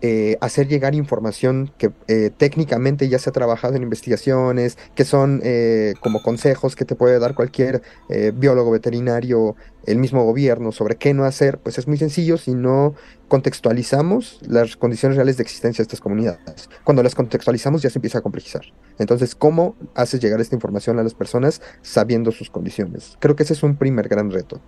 eh, 0.00 0.36
hacer 0.40 0.68
llegar 0.68 0.94
información 0.94 1.72
que 1.76 1.90
eh, 2.06 2.30
técnicamente 2.36 3.08
ya 3.08 3.18
se 3.18 3.30
ha 3.30 3.32
trabajado 3.32 3.74
en 3.74 3.82
investigaciones, 3.82 4.78
que 4.94 5.04
son 5.04 5.40
eh, 5.42 5.94
como 6.00 6.22
consejos 6.22 6.76
que 6.76 6.84
te 6.84 6.94
puede 6.94 7.18
dar 7.18 7.34
cualquier 7.34 7.82
biólogo 8.34 8.70
veterinario, 8.70 9.56
el 9.86 9.98
mismo 9.98 10.24
gobierno 10.24 10.70
sobre 10.72 10.96
qué 10.96 11.14
no 11.14 11.24
hacer, 11.24 11.58
pues 11.58 11.78
es 11.78 11.88
muy 11.88 11.96
sencillo 11.96 12.36
si 12.36 12.54
no 12.54 12.94
contextualizamos 13.28 14.40
las 14.46 14.76
condiciones 14.76 15.16
reales 15.16 15.36
de 15.36 15.42
existencia 15.42 15.82
de 15.82 15.84
estas 15.84 16.00
comunidades. 16.00 16.68
Cuando 16.84 17.02
las 17.02 17.14
contextualizamos 17.14 17.82
ya 17.82 17.90
se 17.90 17.98
empieza 17.98 18.18
a 18.18 18.20
complejizar. 18.20 18.62
Entonces, 18.98 19.34
¿cómo 19.34 19.76
haces 19.94 20.20
llegar 20.20 20.40
esta 20.40 20.54
información 20.54 20.98
a 20.98 21.02
las 21.02 21.14
personas 21.14 21.60
sabiendo 21.82 22.32
sus 22.32 22.50
condiciones? 22.50 23.16
Creo 23.18 23.36
que 23.36 23.42
ese 23.42 23.54
es 23.54 23.62
un 23.62 23.76
primer 23.76 24.08
gran 24.08 24.30
reto 24.30 24.60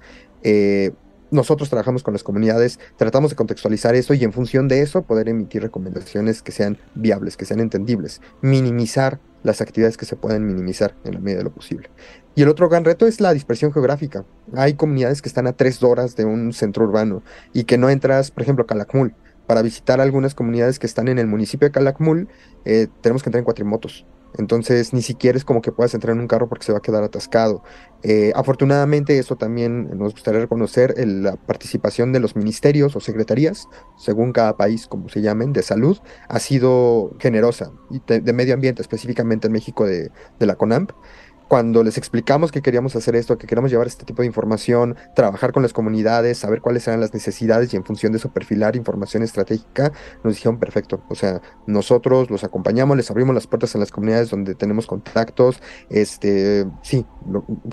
nosotros 1.31 1.69
trabajamos 1.69 2.03
con 2.03 2.13
las 2.13 2.23
comunidades, 2.23 2.79
tratamos 2.97 3.31
de 3.31 3.37
contextualizar 3.37 3.95
eso 3.95 4.15
y 4.15 4.25
en 4.25 4.33
función 4.33 4.69
de 4.69 4.83
eso 4.83 5.03
poder 5.03 5.29
emitir 5.29 5.63
recomendaciones 5.63 6.43
que 6.43 6.53
sean 6.53 6.79
viables, 6.95 7.37
que 7.37 7.45
sean 7.45 7.61
entendibles, 7.61 8.21
minimizar 8.43 9.21
las 9.43 9.61
actividades 9.61 9.97
que 9.97 10.07
se 10.07 10.17
pueden 10.17 10.47
minimizar 10.47 10.95
en 11.05 11.15
la 11.15 11.21
medida 11.21 11.39
de 11.39 11.45
lo 11.45 11.53
posible. 11.53 11.91
Y 12.35 12.43
el 12.43 12.49
otro 12.49 12.69
gran 12.69 12.85
reto 12.85 13.07
es 13.07 13.21
la 13.21 13.33
dispersión 13.33 13.73
geográfica. 13.73 14.25
Hay 14.55 14.75
comunidades 14.75 15.23
que 15.23 15.29
están 15.29 15.47
a 15.47 15.53
tres 15.53 15.83
horas 15.83 16.17
de 16.17 16.25
un 16.25 16.53
centro 16.53 16.85
urbano 16.85 17.23
y 17.53 17.65
que 17.65 17.79
no 17.79 17.91
entras, 17.91 18.31
por 18.31 18.43
ejemplo, 18.43 18.65
a 18.65 18.67
Calakmul. 18.67 19.15
Para 19.47 19.63
visitar 19.63 20.01
algunas 20.01 20.35
comunidades 20.35 20.79
que 20.79 20.87
están 20.87 21.09
en 21.09 21.19
el 21.19 21.27
municipio 21.27 21.67
de 21.67 21.73
Calakmul, 21.73 22.29
eh, 22.65 22.87
tenemos 23.01 23.23
que 23.23 23.31
entrar 23.31 23.41
en 23.41 23.45
cuatrimotos. 23.45 24.07
Entonces 24.39 24.93
ni 24.93 25.03
siquiera 25.03 25.37
es 25.37 25.45
como 25.45 25.63
que 25.63 25.73
puedas 25.73 25.95
entrar 25.95 26.15
en 26.15 26.21
un 26.21 26.29
carro 26.29 26.49
porque 26.49 26.65
se 26.65 26.73
va 26.73 26.79
a 26.79 26.83
quedar 26.83 27.03
atascado. 27.03 27.63
Eh, 28.03 28.33
afortunadamente 28.35 29.19
eso 29.19 29.37
también 29.37 29.91
nos 29.99 30.13
gustaría 30.13 30.41
reconocer 30.41 30.95
la 30.97 31.37
participación 31.37 32.13
de 32.13 32.21
los 32.21 32.35
ministerios 32.37 32.97
o 32.97 33.01
secretarías, 33.01 33.69
según 33.99 34.33
cada 34.33 34.57
país, 34.57 34.87
como 34.87 35.09
se 35.09 35.21
llamen, 35.21 35.53
de 35.53 35.63
salud, 35.63 35.99
ha 36.29 36.39
sido 36.39 37.15
generosa 37.19 37.73
y 37.91 38.01
de, 38.07 38.33
medio 38.33 38.55
ambiente, 38.55 38.81
específicamente 38.81 39.49
en 39.49 39.53
México 39.53 39.85
de, 39.85 40.11
de 40.39 40.47
la 40.47 40.55
CONAMP 40.55 40.93
cuando 41.51 41.83
les 41.83 41.99
explicamos 41.99 42.53
que 42.53 42.63
queríamos 42.63 42.95
hacer 42.95 43.17
esto, 43.17 43.37
que 43.37 43.49
queríamos 43.49 43.73
llevar 43.73 43.89
este 43.89 44.05
tipo 44.05 44.23
de 44.23 44.27
información, 44.27 44.95
trabajar 45.17 45.51
con 45.51 45.65
las 45.65 45.73
comunidades, 45.73 46.39
saber 46.39 46.61
cuáles 46.61 46.87
eran 46.87 47.01
las 47.01 47.13
necesidades 47.13 47.75
y 47.75 47.77
en 47.77 47.83
función 47.85 48.13
de 48.13 48.19
eso 48.19 48.33
perfilar 48.33 48.77
información 48.77 49.25
estratégica, 49.25 49.91
nos 50.23 50.37
dijeron 50.37 50.61
perfecto. 50.61 51.03
O 51.09 51.17
sea, 51.17 51.43
nosotros 51.67 52.31
los 52.31 52.45
acompañamos, 52.45 52.97
les 52.97 53.11
abrimos 53.11 53.35
las 53.35 53.49
puertas 53.49 53.75
en 53.75 53.81
las 53.81 53.91
comunidades 53.91 54.31
donde 54.31 54.55
tenemos 54.55 54.87
contactos. 54.87 55.61
Este, 55.89 56.69
sí, 56.83 57.05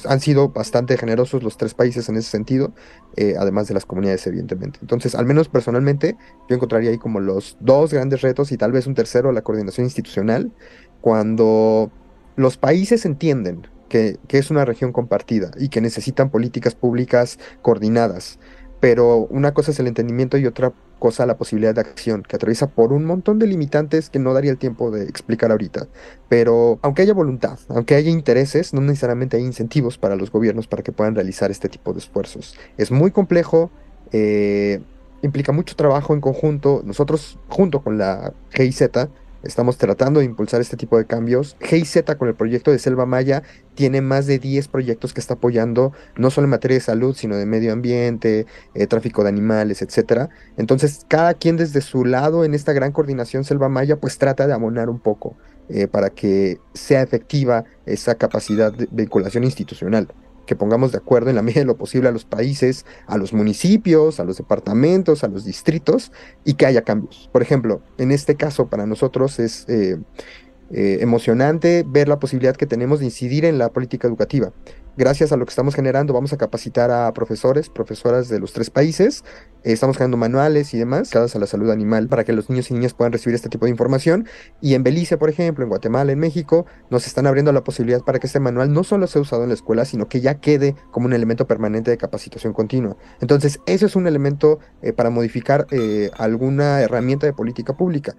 han 0.06 0.22
sido 0.22 0.50
bastante 0.50 0.98
generosos 0.98 1.44
los 1.44 1.56
tres 1.56 1.76
países 1.76 2.10
en 2.10 2.16
ese 2.16 2.32
sentido, 2.32 2.74
eh, 3.16 3.36
además 3.38 3.68
de 3.68 3.76
las 3.76 3.86
comunidades, 3.86 4.26
evidentemente. 4.26 4.80
Entonces, 4.82 5.14
al 5.14 5.28
menos 5.28 5.50
personalmente, 5.50 6.18
yo 6.50 6.56
encontraría 6.56 6.90
ahí 6.90 6.98
como 6.98 7.20
los 7.20 7.58
dos 7.60 7.94
grandes 7.94 8.22
retos 8.22 8.52
y 8.52 8.58
tal 8.58 8.72
vez 8.72 8.88
un 8.88 8.96
tercero, 8.96 9.32
la 9.32 9.44
coordinación 9.44 9.86
institucional, 9.86 10.52
cuando 11.00 11.92
los 12.38 12.56
países 12.56 13.06
entienden 13.06 13.68
que, 13.90 14.20
es 14.30 14.52
una 14.52 14.64
región 14.64 14.94
compartida 14.94 15.52
y 15.60 15.70
que 15.70 15.82
necesitan 15.82 16.30
políticas 16.30 16.76
públicas 16.76 17.40
coordinadas, 17.62 18.40
pero 18.80 19.28
una 19.30 19.54
cosa 19.54 19.72
es 19.72 19.80
el 19.80 19.88
entendimiento 19.88 20.38
y 20.38 20.46
otra 20.46 20.72
cosa 21.00 21.26
la 21.26 21.38
posibilidad 21.38 21.74
de 21.74 21.82
acción, 21.82 22.24
que 22.24 22.36
atraviesa 22.36 22.68
por 22.68 22.94
un 22.94 23.06
montón 23.06 23.40
de 23.40 23.48
limitantes 23.48 24.10
que 24.10 24.20
no 24.20 24.34
daría 24.34 24.52
el 24.52 24.58
tiempo 24.58 24.92
de 24.92 25.04
explicar 25.04 25.52
ahorita. 25.52 25.88
Pero 26.30 26.80
aunque 26.84 27.02
haya 27.02 27.14
voluntad, 27.14 27.60
aunque 27.70 27.96
haya 27.96 28.12
intereses, 28.12 28.74
no 28.74 28.82
necesariamente 28.82 29.38
hay 29.38 29.44
incentivos 29.44 29.98
para 29.98 30.16
los 30.16 30.32
gobiernos 30.32 30.68
para 30.68 30.84
que 30.84 30.92
puedan 30.92 31.16
realizar 31.16 31.50
este 31.50 31.70
tipo 31.70 31.94
de 31.94 32.00
esfuerzos. 32.00 32.56
Es 32.78 32.92
muy 32.92 33.12
complejo, 33.12 33.72
eh, 34.12 34.80
implica 35.24 35.52
mucho 35.52 35.76
trabajo 35.76 36.14
en 36.14 36.22
conjunto. 36.22 36.82
Nosotros, 36.86 37.40
junto 37.48 37.82
con 37.82 37.98
la 37.98 38.34
GIZ, 38.52 38.90
Estamos 39.44 39.78
tratando 39.78 40.20
de 40.20 40.26
impulsar 40.26 40.62
este 40.62 40.78
tipo 40.78 40.98
de 40.98 41.06
cambios. 41.06 41.56
GIZ 41.62 42.04
con 42.18 42.28
el 42.28 42.36
proyecto 42.36 42.72
de 42.72 42.80
Selva 42.80 43.06
Maya 43.06 43.44
tiene 43.76 44.02
más 44.02 44.26
de 44.26 44.40
10 44.40 44.68
proyectos 44.68 45.14
que 45.14 45.20
está 45.20 45.36
apoyando, 45.36 45.94
no 46.16 46.32
solo 46.32 46.46
en 46.46 46.52
materia 46.52 46.76
de 46.76 46.82
salud, 46.82 47.16
sino 47.16 47.36
de 47.36 47.46
medio 47.46 47.72
ambiente, 47.72 48.48
eh, 48.74 48.88
tráfico 48.88 49.24
de 49.24 49.30
animales, 49.30 49.82
etcétera. 49.82 50.30
Entonces, 50.58 51.06
cada 51.08 51.36
quien 51.36 51.58
desde 51.58 51.82
su 51.82 52.04
lado 52.04 52.44
en 52.44 52.54
esta 52.54 52.74
gran 52.74 52.92
coordinación 52.92 53.44
Selva 53.44 53.70
Maya, 53.70 53.98
pues 53.98 54.18
trata 54.18 54.48
de 54.48 54.54
abonar 54.54 54.90
un 54.90 55.00
poco 55.00 55.38
eh, 55.70 55.88
para 55.88 56.10
que 56.10 56.60
sea 56.74 57.02
efectiva 57.02 57.66
esa 57.86 58.16
capacidad 58.16 58.74
de 58.74 58.88
vinculación 58.92 59.44
institucional 59.44 60.08
que 60.48 60.56
pongamos 60.56 60.92
de 60.92 60.98
acuerdo 60.98 61.30
en 61.30 61.36
la 61.36 61.44
medida 61.44 61.62
de 61.62 61.68
lo 61.68 61.78
posible 61.78 62.10
a 62.10 62.12
los 62.12 62.26
países, 62.26 62.86
a 63.06 63.18
los 63.18 63.34
municipios, 63.34 64.20
a 64.20 64.24
los 64.24 64.38
departamentos, 64.38 65.24
a 65.24 65.28
los 65.28 65.46
distritos 65.46 66.12
y 66.44 66.56
que 66.56 66.66
haya 66.66 66.82
cambios. 66.82 67.30
Por 67.32 67.44
ejemplo, 67.44 67.82
en 68.00 68.12
este 68.12 68.36
caso 68.36 68.68
para 68.68 68.88
nosotros 68.88 69.38
es 69.38 69.66
eh, 69.70 69.98
eh, 70.72 70.98
emocionante 71.02 71.86
ver 71.88 72.08
la 72.08 72.20
posibilidad 72.20 72.56
que 72.56 72.66
tenemos 72.66 73.00
de 73.00 73.06
incidir 73.06 73.46
en 73.46 73.60
la 73.60 73.70
política 73.70 74.08
educativa 74.08 74.52
gracias 74.98 75.32
a 75.32 75.38
lo 75.38 75.46
que 75.46 75.52
estamos 75.52 75.76
generando, 75.76 76.14
vamos 76.14 76.34
a 76.34 76.38
capacitar 76.38 76.92
a 76.92 77.14
profesores, 77.14 77.70
profesoras 77.70 78.28
de 78.28 78.40
los 78.40 78.52
tres 78.52 78.70
países. 78.70 79.24
Eh, 79.64 79.74
estamos 79.74 79.96
generando 79.98 80.18
manuales 80.18 80.74
y 80.74 80.78
demás, 80.78 81.10
cada 81.10 81.28
a 81.28 81.40
la 81.40 81.48
salud 81.48 81.70
animal, 81.70 82.08
para 82.08 82.24
que 82.24 82.34
los 82.34 82.50
niños 82.50 82.72
y 82.72 82.74
niñas 82.74 82.94
puedan 82.94 83.14
recibir 83.14 83.36
este 83.36 83.50
tipo 83.50 83.66
de 83.66 83.72
información. 83.72 84.28
Y 84.62 84.74
en 84.74 84.84
Belice, 84.84 85.18
por 85.18 85.30
ejemplo, 85.30 85.64
en 85.64 85.70
Guatemala, 85.70 86.12
en 86.12 86.20
México, 86.20 86.66
nos 86.90 87.06
están 87.06 87.28
abriendo 87.28 87.52
la 87.52 87.64
posibilidad 87.64 88.02
para 88.02 88.20
que 88.20 88.28
este 88.28 88.40
manual 88.40 88.74
no 88.74 88.84
solo 88.84 89.08
sea 89.08 89.22
usado 89.22 89.44
en 89.44 89.50
la 89.50 89.56
escuela, 89.56 89.86
sino 89.86 90.08
que 90.08 90.22
ya 90.22 90.36
quede 90.40 90.76
como 90.92 91.06
un 91.06 91.14
elemento 91.14 91.48
permanente 91.48 91.92
de 91.92 91.98
capacitación 91.98 92.54
continua. 92.54 92.98
Entonces, 93.22 93.60
eso 93.66 93.86
es 93.86 93.96
un 93.96 94.08
elemento 94.08 94.60
eh, 94.82 94.94
para 94.94 95.10
modificar 95.10 95.68
eh, 95.72 96.10
alguna 96.18 96.82
herramienta 96.82 97.28
de 97.28 97.34
política 97.34 97.76
pública 97.76 98.16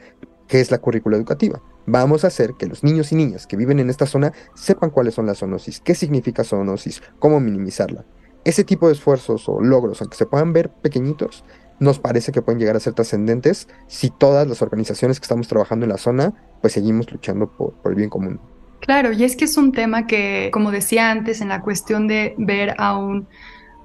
que 0.49 0.61
es 0.61 0.71
la 0.71 0.79
currícula 0.79 1.17
educativa. 1.17 1.61
Vamos 1.87 2.25
a 2.25 2.29
hacer 2.29 2.55
que 2.59 2.67
los 2.67 2.83
niños 2.83 3.13
y 3.13 3.15
niñas 3.15 3.47
que 3.47 3.57
viven 3.57 3.79
en 3.79 3.91
esta 3.91 4.07
zona 4.07 4.33
sepan 4.55 4.91
cuáles 4.91 5.15
son 5.15 5.27
las 5.27 5.39
zoonosis, 5.39 5.81
qué 5.81 5.95
significa 5.95 6.43
zoonosis, 6.43 7.03
cómo 7.19 7.39
minimizarla. 7.39 8.05
Ese 8.45 8.65
tipo 8.65 8.87
de 8.87 8.95
esfuerzos 8.95 9.49
o 9.49 9.61
logros, 9.61 10.01
aunque 10.01 10.17
se 10.17 10.27
puedan 10.27 10.53
ver 10.53 10.71
pequeñitos, 10.71 11.45
nos 11.81 11.99
parece 11.99 12.33
que 12.33 12.43
pueden 12.43 12.59
llegar 12.59 12.77
a 12.77 12.81
ser 12.81 12.95
trascendentes 12.95 13.69
si 13.87 14.11
todas 14.11 14.49
las 14.49 14.63
organizaciones 14.63 15.21
que 15.21 15.25
estamos 15.25 15.49
trabajando 15.49 15.85
en 15.85 15.91
la 15.91 15.99
zona, 15.99 16.35
pues 16.61 16.73
seguimos 16.73 17.11
luchando 17.13 17.49
por, 17.49 17.75
el 17.85 17.95
bien 17.95 18.11
común. 18.11 18.41
Claro, 18.81 19.13
y 19.13 19.25
es 19.25 19.37
que 19.37 19.45
es 19.45 19.57
un 19.57 19.73
tema 19.73 20.07
que, 20.07 20.51
como 20.53 20.71
decía 20.71 21.11
antes, 21.11 21.41
en 21.41 21.49
la 21.49 21.63
cuestión 21.63 22.09
de 22.09 22.35
ver 22.39 22.75
a, 22.79 22.97
un, 22.97 23.29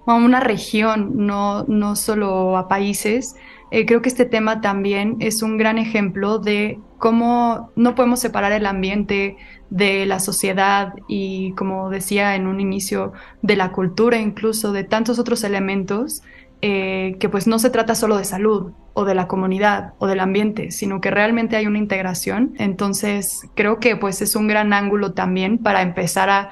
a 0.06 0.15
una 0.15 0.39
región, 0.39 1.26
no, 1.26 1.63
no 1.65 1.95
solo 1.95 2.58
a 2.58 2.67
países, 2.67 3.36
eh, 3.73 3.88
creo 3.88 4.03
que 4.03 4.09
este 4.09 4.25
tema 4.25 4.62
también 4.62 5.17
es 5.19 5.41
un 5.41 5.57
gran 5.57 5.79
ejemplo 5.79 6.38
de 6.38 6.77
cómo 6.99 7.71
no 7.75 7.95
podemos 7.95 8.19
separar 8.19 8.51
el 8.51 8.67
ambiente 8.67 9.36
de 9.71 10.05
la 10.05 10.19
sociedad 10.19 10.93
y, 11.07 11.53
como 11.53 11.89
decía 11.89 12.36
en 12.36 12.45
un 12.45 12.59
inicio, 12.59 13.13
de 13.41 13.55
la 13.55 13.71
cultura, 13.71 14.19
incluso 14.19 14.73
de 14.73 14.83
tantos 14.83 15.17
otros 15.17 15.43
elementos, 15.43 16.21
eh, 16.62 17.15
que 17.19 17.29
pues 17.29 17.47
no 17.47 17.57
se 17.57 17.71
trata 17.71 17.95
solo 17.95 18.15
de 18.15 18.25
salud 18.25 18.73
o 18.93 19.05
de 19.05 19.15
la 19.15 19.27
comunidad 19.27 19.95
o 19.97 20.05
del 20.05 20.19
ambiente, 20.19 20.69
sino 20.69 21.01
que 21.01 21.09
realmente 21.09 21.55
hay 21.55 21.65
una 21.65 21.79
integración. 21.79 22.53
Entonces, 22.59 23.41
creo 23.55 23.79
que 23.79 23.95
pues 23.95 24.21
es 24.21 24.36
un 24.36 24.47
gran 24.47 24.71
ángulo 24.71 25.13
también 25.13 25.57
para 25.57 25.81
empezar 25.81 26.29
a 26.29 26.51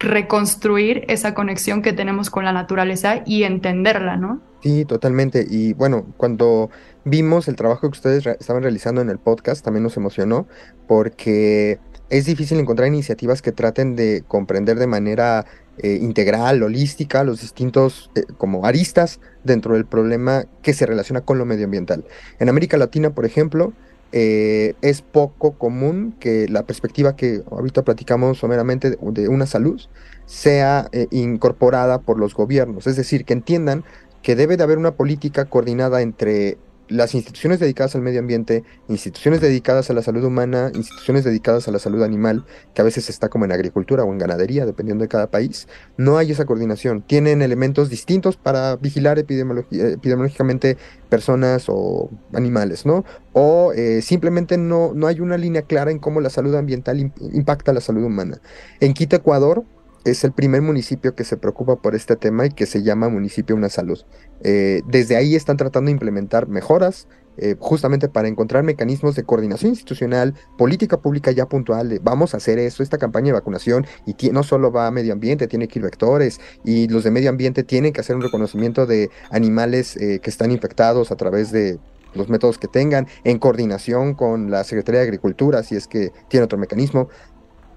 reconstruir 0.00 1.04
esa 1.08 1.34
conexión 1.34 1.82
que 1.82 1.92
tenemos 1.92 2.30
con 2.30 2.44
la 2.44 2.52
naturaleza 2.52 3.22
y 3.26 3.44
entenderla, 3.44 4.16
¿no? 4.16 4.40
Sí, 4.62 4.84
totalmente. 4.84 5.46
Y 5.48 5.74
bueno, 5.74 6.06
cuando 6.16 6.70
vimos 7.04 7.48
el 7.48 7.56
trabajo 7.56 7.82
que 7.82 7.98
ustedes 7.98 8.26
estaban 8.26 8.62
realizando 8.62 9.00
en 9.02 9.10
el 9.10 9.18
podcast, 9.18 9.64
también 9.64 9.84
nos 9.84 9.96
emocionó 9.96 10.46
porque 10.88 11.78
es 12.08 12.24
difícil 12.24 12.58
encontrar 12.58 12.88
iniciativas 12.88 13.42
que 13.42 13.52
traten 13.52 13.94
de 13.94 14.24
comprender 14.26 14.78
de 14.78 14.86
manera 14.86 15.46
eh, 15.78 15.98
integral, 16.00 16.62
holística, 16.62 17.22
los 17.22 17.40
distintos 17.42 18.10
eh, 18.14 18.24
como 18.36 18.66
aristas 18.66 19.20
dentro 19.44 19.74
del 19.74 19.86
problema 19.86 20.44
que 20.62 20.74
se 20.74 20.86
relaciona 20.86 21.20
con 21.20 21.38
lo 21.38 21.44
medioambiental. 21.44 22.04
En 22.38 22.48
América 22.48 22.76
Latina, 22.76 23.10
por 23.10 23.24
ejemplo, 23.24 23.72
eh, 24.12 24.74
es 24.82 25.02
poco 25.02 25.52
común 25.52 26.14
que 26.18 26.48
la 26.48 26.64
perspectiva 26.64 27.14
que 27.14 27.42
ahorita 27.50 27.82
platicamos 27.82 28.38
someramente 28.38 28.96
de, 29.00 29.28
una 29.28 29.46
salud 29.46 29.80
sea 30.26 30.88
eh, 30.92 31.06
incorporada 31.10 32.00
por 32.00 32.18
los 32.18 32.34
gobiernos, 32.34 32.86
es 32.86 32.96
decir, 32.96 33.24
que 33.24 33.34
entiendan 33.34 33.84
que 34.22 34.36
debe 34.36 34.56
de 34.56 34.64
haber 34.64 34.78
una 34.78 34.92
política 34.92 35.44
coordinada 35.46 36.02
entre 36.02 36.58
las 36.90 37.14
instituciones 37.14 37.60
dedicadas 37.60 37.94
al 37.94 38.02
medio 38.02 38.20
ambiente, 38.20 38.64
instituciones 38.88 39.40
dedicadas 39.40 39.88
a 39.90 39.94
la 39.94 40.02
salud 40.02 40.24
humana, 40.24 40.70
instituciones 40.74 41.24
dedicadas 41.24 41.68
a 41.68 41.70
la 41.70 41.78
salud 41.78 42.02
animal, 42.02 42.44
que 42.74 42.82
a 42.82 42.84
veces 42.84 43.08
está 43.08 43.28
como 43.28 43.44
en 43.44 43.52
agricultura 43.52 44.04
o 44.04 44.12
en 44.12 44.18
ganadería, 44.18 44.66
dependiendo 44.66 45.02
de 45.02 45.08
cada 45.08 45.28
país, 45.30 45.68
no 45.96 46.18
hay 46.18 46.32
esa 46.32 46.44
coordinación. 46.44 47.02
Tienen 47.02 47.42
elementos 47.42 47.88
distintos 47.88 48.36
para 48.36 48.76
vigilar 48.76 49.18
epidemiológicamente 49.18 50.76
personas 51.08 51.66
o 51.68 52.10
animales, 52.34 52.84
¿no? 52.84 53.04
O 53.32 53.72
eh, 53.72 54.02
simplemente 54.02 54.58
no, 54.58 54.92
no 54.92 55.06
hay 55.06 55.20
una 55.20 55.38
línea 55.38 55.62
clara 55.62 55.92
en 55.92 56.00
cómo 56.00 56.20
la 56.20 56.30
salud 56.30 56.54
ambiental 56.56 57.12
impacta 57.32 57.72
la 57.72 57.80
salud 57.80 58.02
humana. 58.04 58.40
En 58.80 58.94
Quito, 58.94 59.14
Ecuador, 59.14 59.64
es 60.04 60.24
el 60.24 60.32
primer 60.32 60.62
municipio 60.62 61.14
que 61.14 61.24
se 61.24 61.36
preocupa 61.36 61.76
por 61.76 61.94
este 61.94 62.16
tema 62.16 62.46
y 62.46 62.50
que 62.50 62.66
se 62.66 62.82
llama 62.82 63.08
Municipio 63.08 63.54
Una 63.56 63.68
Salud. 63.68 64.00
Eh, 64.42 64.82
desde 64.86 65.16
ahí 65.16 65.34
están 65.34 65.56
tratando 65.56 65.88
de 65.88 65.92
implementar 65.92 66.48
mejoras 66.48 67.06
eh, 67.36 67.56
justamente 67.58 68.08
para 68.08 68.28
encontrar 68.28 68.64
mecanismos 68.64 69.14
de 69.14 69.24
coordinación 69.24 69.70
institucional, 69.70 70.34
política 70.58 71.00
pública 71.00 71.30
ya 71.30 71.46
puntual, 71.46 71.98
vamos 72.02 72.34
a 72.34 72.36
hacer 72.36 72.58
eso, 72.58 72.82
esta 72.82 72.98
campaña 72.98 73.28
de 73.28 73.32
vacunación, 73.32 73.86
y 74.04 74.14
no 74.30 74.42
solo 74.42 74.70
va 74.72 74.86
a 74.86 74.90
medio 74.90 75.12
ambiente, 75.12 75.46
tiene 75.46 75.66
que 75.66 75.78
ir 75.78 75.84
vectores, 75.84 76.38
y 76.64 76.88
los 76.88 77.04
de 77.04 77.10
medio 77.10 77.30
ambiente 77.30 77.62
tienen 77.62 77.94
que 77.94 78.00
hacer 78.00 78.16
un 78.16 78.22
reconocimiento 78.22 78.84
de 78.84 79.10
animales 79.30 79.96
eh, 79.96 80.20
que 80.22 80.28
están 80.28 80.50
infectados 80.50 81.12
a 81.12 81.16
través 81.16 81.50
de 81.50 81.78
los 82.12 82.28
métodos 82.28 82.58
que 82.58 82.68
tengan, 82.68 83.06
en 83.24 83.38
coordinación 83.38 84.14
con 84.14 84.50
la 84.50 84.64
Secretaría 84.64 85.00
de 85.00 85.06
Agricultura, 85.06 85.62
si 85.62 85.76
es 85.76 85.86
que 85.86 86.12
tiene 86.28 86.44
otro 86.44 86.58
mecanismo 86.58 87.08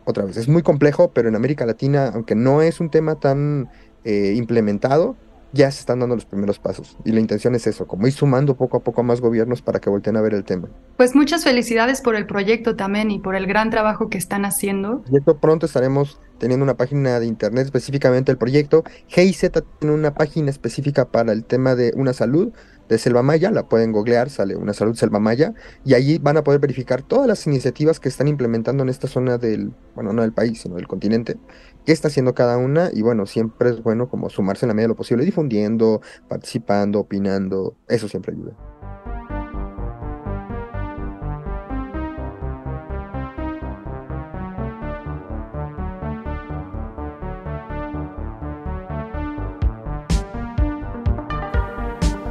otra 0.05 0.25
vez, 0.25 0.37
es 0.37 0.47
muy 0.47 0.61
complejo, 0.61 1.11
pero 1.13 1.29
en 1.29 1.35
América 1.35 1.65
Latina, 1.65 2.11
aunque 2.13 2.35
no 2.35 2.61
es 2.61 2.79
un 2.79 2.89
tema 2.89 3.15
tan 3.15 3.69
eh, 4.03 4.33
implementado, 4.35 5.15
ya 5.53 5.69
se 5.69 5.79
están 5.79 5.99
dando 5.99 6.15
los 6.15 6.25
primeros 6.25 6.59
pasos. 6.59 6.97
Y 7.05 7.11
la 7.11 7.19
intención 7.19 7.53
es 7.55 7.67
eso, 7.67 7.87
como 7.87 8.07
ir 8.07 8.13
sumando 8.13 8.55
poco 8.55 8.77
a 8.77 8.79
poco 8.81 9.01
a 9.01 9.03
más 9.03 9.21
gobiernos 9.21 9.61
para 9.61 9.79
que 9.79 9.89
volteen 9.89 10.17
a 10.17 10.21
ver 10.21 10.33
el 10.33 10.43
tema. 10.43 10.67
Pues 10.97 11.15
muchas 11.15 11.43
felicidades 11.43 12.01
por 12.01 12.15
el 12.15 12.25
proyecto 12.25 12.75
también 12.75 13.11
y 13.11 13.19
por 13.19 13.35
el 13.35 13.45
gran 13.45 13.69
trabajo 13.69 14.09
que 14.09 14.17
están 14.17 14.45
haciendo. 14.45 15.03
Y 15.11 15.17
esto 15.17 15.37
pronto 15.37 15.67
estaremos 15.67 16.19
teniendo 16.39 16.63
una 16.63 16.73
página 16.73 17.19
de 17.19 17.27
internet 17.27 17.65
específicamente 17.65 18.31
el 18.31 18.37
proyecto. 18.37 18.83
GIZ 19.07 19.51
tiene 19.79 19.95
una 19.95 20.13
página 20.15 20.49
específica 20.49 21.05
para 21.05 21.31
el 21.31 21.45
tema 21.45 21.75
de 21.75 21.93
una 21.95 22.13
salud 22.13 22.51
de 22.89 22.97
Selva 22.97 23.23
Maya, 23.23 23.51
la 23.51 23.67
pueden 23.67 23.91
googlear, 23.91 24.29
sale 24.29 24.55
una 24.55 24.73
salud 24.73 24.95
Selva 24.95 25.19
Maya, 25.19 25.53
y 25.85 25.93
allí 25.93 26.17
van 26.17 26.37
a 26.37 26.43
poder 26.43 26.59
verificar 26.59 27.01
todas 27.01 27.27
las 27.27 27.45
iniciativas 27.47 27.99
que 27.99 28.09
están 28.09 28.27
implementando 28.27 28.83
en 28.83 28.89
esta 28.89 29.07
zona 29.07 29.37
del, 29.37 29.73
bueno, 29.95 30.13
no 30.13 30.21
del 30.21 30.33
país, 30.33 30.61
sino 30.61 30.75
del 30.75 30.87
continente, 30.87 31.37
qué 31.85 31.91
está 31.91 32.07
haciendo 32.07 32.33
cada 32.33 32.57
una, 32.57 32.89
y 32.93 33.01
bueno, 33.01 33.25
siempre 33.25 33.69
es 33.69 33.83
bueno 33.83 34.09
como 34.09 34.29
sumarse 34.29 34.65
en 34.65 34.69
la 34.69 34.73
medida 34.73 34.85
de 34.85 34.89
lo 34.89 34.95
posible, 34.95 35.25
difundiendo, 35.25 36.01
participando, 36.27 36.99
opinando, 36.99 37.75
eso 37.87 38.07
siempre 38.07 38.33
ayuda. 38.33 38.72